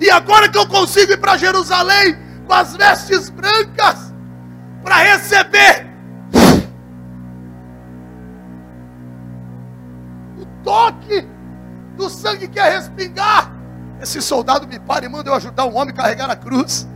E 0.00 0.10
agora 0.10 0.48
que 0.48 0.58
eu 0.58 0.66
consigo 0.66 1.12
ir 1.12 1.18
para 1.18 1.36
Jerusalém 1.36 2.18
com 2.48 2.52
as 2.52 2.74
vestes 2.76 3.30
brancas 3.30 4.12
para 4.82 4.96
receber 4.96 5.86
o 10.36 10.44
toque 10.64 11.28
do 11.96 12.10
sangue 12.10 12.48
que 12.48 12.58
é 12.58 12.70
respingar. 12.70 13.51
Esse 14.02 14.20
soldado 14.20 14.66
me 14.66 14.80
para 14.80 15.04
e 15.06 15.08
manda 15.08 15.30
eu 15.30 15.34
ajudar 15.34 15.64
um 15.64 15.76
homem 15.76 15.94
a 15.94 15.96
carregar 15.96 16.28
a 16.28 16.34
cruz. 16.34 16.88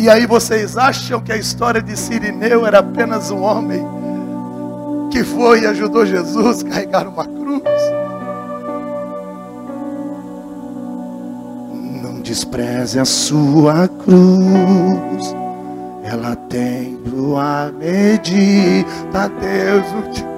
E 0.00 0.10
aí 0.10 0.26
vocês 0.26 0.76
acham 0.76 1.20
que 1.20 1.30
a 1.30 1.36
história 1.36 1.80
de 1.80 1.96
Sirineu 1.96 2.66
era 2.66 2.80
apenas 2.80 3.30
um 3.30 3.40
homem 3.40 3.86
que 5.12 5.22
foi 5.22 5.60
e 5.60 5.66
ajudou 5.66 6.04
Jesus 6.04 6.64
a 6.64 6.68
carregar 6.68 7.06
uma 7.06 7.24
cruz? 7.24 7.62
Não 12.02 12.20
despreze 12.20 12.98
a 12.98 13.04
sua 13.04 13.86
cruz, 13.86 15.34
ela 16.02 16.34
tem 16.34 16.98
a 17.36 17.70
medida, 17.72 19.28
Deus 19.40 19.86
o 19.92 20.12
sou 20.14 20.37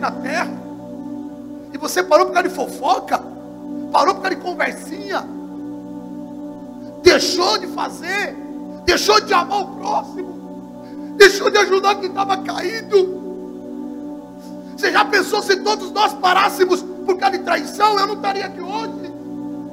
na 0.00 0.10
terra. 0.10 0.50
E 1.72 1.78
você 1.78 2.02
parou 2.02 2.26
por 2.26 2.32
causa 2.32 2.48
de 2.48 2.54
fofoca. 2.54 3.22
Parou 3.92 4.14
por 4.14 4.22
causa 4.22 4.36
de 4.36 4.42
conversinha. 4.42 5.24
Deixou 7.02 7.58
de 7.58 7.66
fazer. 7.68 8.34
Deixou 8.84 9.20
de 9.20 9.32
amar 9.32 9.60
o 9.60 9.76
próximo. 9.76 11.14
Deixou 11.16 11.50
de 11.50 11.58
ajudar 11.58 11.96
quem 11.96 12.08
estava 12.08 12.36
caído. 12.38 13.20
Você 14.76 14.90
já 14.90 15.04
pensou 15.04 15.42
se 15.42 15.56
todos 15.56 15.90
nós 15.90 16.14
parássemos 16.14 16.82
por 17.04 17.18
causa 17.18 17.36
de 17.36 17.44
traição? 17.44 17.98
Eu 17.98 18.06
não 18.06 18.14
estaria 18.14 18.46
aqui 18.46 18.60
hoje. 18.60 19.12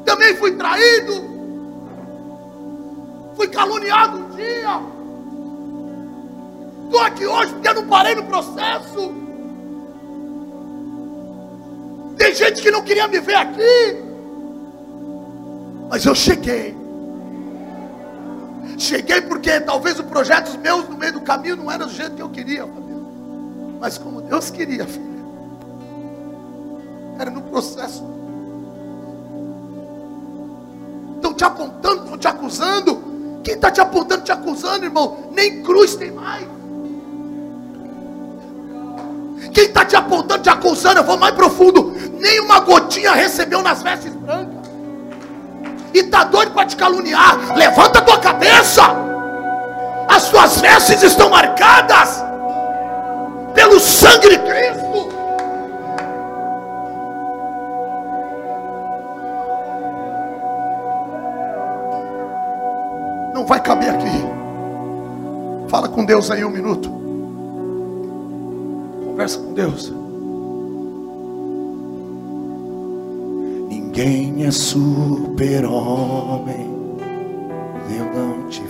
Também 0.06 0.36
fui 0.36 0.52
traído. 0.52 1.38
Fui 3.36 3.48
caluniado 3.48 4.27
Tem 12.28 12.36
gente 12.36 12.62
que 12.62 12.70
não 12.70 12.82
queria 12.82 13.08
me 13.08 13.22
ver 13.22 13.36
aqui. 13.36 14.04
Mas 15.90 16.06
eu 16.06 16.14
cheguei. 16.14 16.76
Cheguei 18.78 19.22
porque 19.22 19.62
talvez 19.62 19.98
os 19.98 20.06
projetos 20.06 20.58
meus 20.58 20.90
no 20.90 20.98
meio 20.98 21.14
do 21.14 21.22
caminho 21.22 21.56
não 21.56 21.72
eram 21.72 21.88
do 21.88 21.94
jeito 21.94 22.18
que 22.18 22.22
eu 22.22 22.28
queria, 22.28 22.68
família. 22.68 23.02
Mas 23.80 23.98
como 23.98 24.22
Deus 24.22 24.50
queria, 24.50 24.86
filha. 24.86 25.06
Era 27.18 27.32
no 27.32 27.44
processo. 27.44 28.04
Estão 31.16 31.34
te 31.34 31.46
apontando, 31.46 32.04
estão 32.04 32.18
te 32.18 32.28
acusando. 32.28 33.40
Quem 33.42 33.54
está 33.54 33.72
te 33.72 33.80
apontando, 33.80 34.26
te 34.26 34.34
acusando, 34.34 34.84
irmão? 34.84 35.32
Nem 35.32 35.64
cruz 35.64 35.96
tem 35.96 36.12
mais. 36.12 36.46
Quem 39.58 39.66
está 39.66 39.84
te 39.84 39.96
apontando, 39.96 40.44
te 40.44 40.50
acusando, 40.52 41.00
eu 41.00 41.04
vou 41.04 41.18
mais 41.18 41.34
profundo. 41.34 41.92
Nem 42.20 42.42
uma 42.42 42.60
gotinha 42.60 43.14
recebeu 43.14 43.64
nas 43.64 43.82
vestes 43.82 44.14
brancas 44.14 44.68
e 45.92 45.98
está 45.98 46.26
doido 46.26 46.52
para 46.52 46.68
te 46.68 46.76
caluniar, 46.76 47.58
levanta 47.58 47.98
a 47.98 48.02
tua 48.04 48.20
cabeça. 48.20 48.84
As 50.08 50.22
suas 50.22 50.62
vestes 50.62 51.02
estão 51.02 51.32
marcadas 51.32 52.24
pelo 53.56 53.80
sangue 53.80 54.30
de 54.30 54.38
Cristo. 54.38 55.10
Não 63.34 63.44
vai 63.44 63.60
caber 63.60 63.90
aqui. 63.90 64.24
Fala 65.68 65.90
com 65.90 66.06
Deus 66.06 66.30
aí 66.30 66.46
um 66.46 66.52
minuto. 66.52 67.07
Conversa 69.18 69.40
com 69.40 69.52
Deus. 69.52 69.92
Ninguém 73.68 74.46
é 74.46 74.52
super-homem. 74.52 76.70
Deus 77.90 78.16
não 78.16 78.48
te 78.48 78.62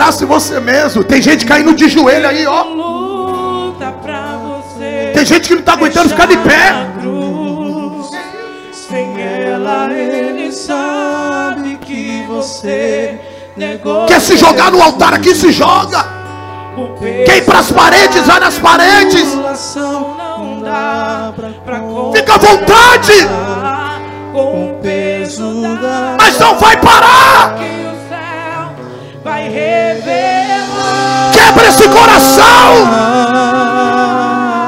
Abrace 0.00 0.24
você 0.24 0.58
mesmo. 0.58 1.04
Tem 1.04 1.20
gente 1.20 1.44
caindo 1.44 1.74
de 1.74 1.86
joelho 1.86 2.26
aí, 2.26 2.46
ó. 2.46 2.64
Tem 5.12 5.26
gente 5.26 5.46
que 5.46 5.52
não 5.52 5.60
está 5.60 5.74
aguentando 5.74 6.08
ficar 6.08 6.26
de 6.26 6.38
pé. 6.38 6.72
Sem 8.72 9.20
ela, 9.20 9.92
ele 9.92 10.50
sabe 10.52 11.76
que 11.82 12.24
você 12.26 13.20
negou. 13.54 14.06
Quer 14.06 14.22
se 14.22 14.38
jogar 14.38 14.72
no 14.72 14.82
altar 14.82 15.12
aqui? 15.12 15.34
Se 15.34 15.52
joga. 15.52 16.02
Ir 17.26 17.44
para 17.44 17.58
as 17.58 17.70
paredes? 17.70 18.26
Vai 18.26 18.40
nas 18.40 18.58
paredes. 18.58 19.28
Fica 22.14 22.34
à 22.34 22.38
vontade. 22.38 23.28
Mas 26.18 26.38
não 26.38 26.58
vai 26.58 26.76
parar. 26.78 27.89
Vai 29.22 29.48
revelar. 29.48 31.30
Quebra 31.32 31.68
esse 31.68 31.88
coração. 31.88 32.88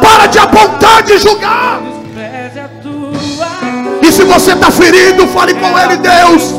Para 0.00 0.26
de 0.26 0.38
apontar, 0.38 1.02
de 1.02 1.18
julgar. 1.18 1.80
E 4.02 4.12
se 4.12 4.24
você 4.24 4.52
está 4.52 4.70
ferido, 4.70 5.26
fale 5.28 5.54
com 5.54 5.78
ele, 5.78 5.96
Deus. 5.96 6.54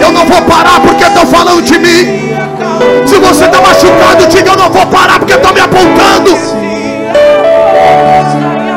Eu 0.00 0.12
não 0.12 0.26
vou 0.26 0.42
parar 0.42 0.80
porque 0.80 1.04
estão 1.04 1.26
falando 1.26 1.62
de 1.62 1.78
mim. 1.78 2.34
Se 3.06 3.18
você 3.18 3.44
está 3.44 3.60
machucado, 3.60 4.26
diga 4.28 4.50
eu 4.50 4.56
não 4.56 4.70
vou 4.70 4.86
parar 4.86 5.18
porque 5.18 5.34
estão 5.34 5.52
me 5.52 5.60
apontando. 5.60 6.30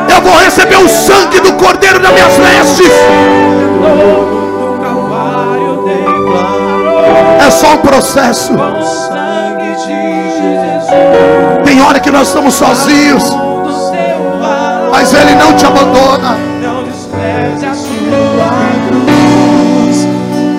Eu 0.08 0.20
vou 0.22 0.38
receber 0.38 0.76
o 0.76 0.88
sangue 0.88 1.40
do 1.40 1.52
cordeiro 1.54 2.00
nas 2.00 2.12
minhas 2.12 2.36
vestes. 2.36 2.92
é 7.50 7.52
só 7.52 7.74
um 7.74 7.78
processo. 7.78 8.52
Tem 11.64 11.82
hora 11.82 11.98
que 11.98 12.10
nós 12.10 12.28
estamos 12.28 12.54
sozinhos, 12.54 13.24
mas 14.90 15.12
Ele 15.12 15.34
não 15.34 15.56
te 15.56 15.66
abandona. 15.66 16.36
Não 16.62 16.84
despreze 16.84 17.66
a 17.66 17.74
sua 17.74 17.88
cruz, 18.88 20.06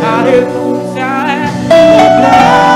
a 0.03 0.21
renúncia 0.23 1.07
é. 2.67 2.70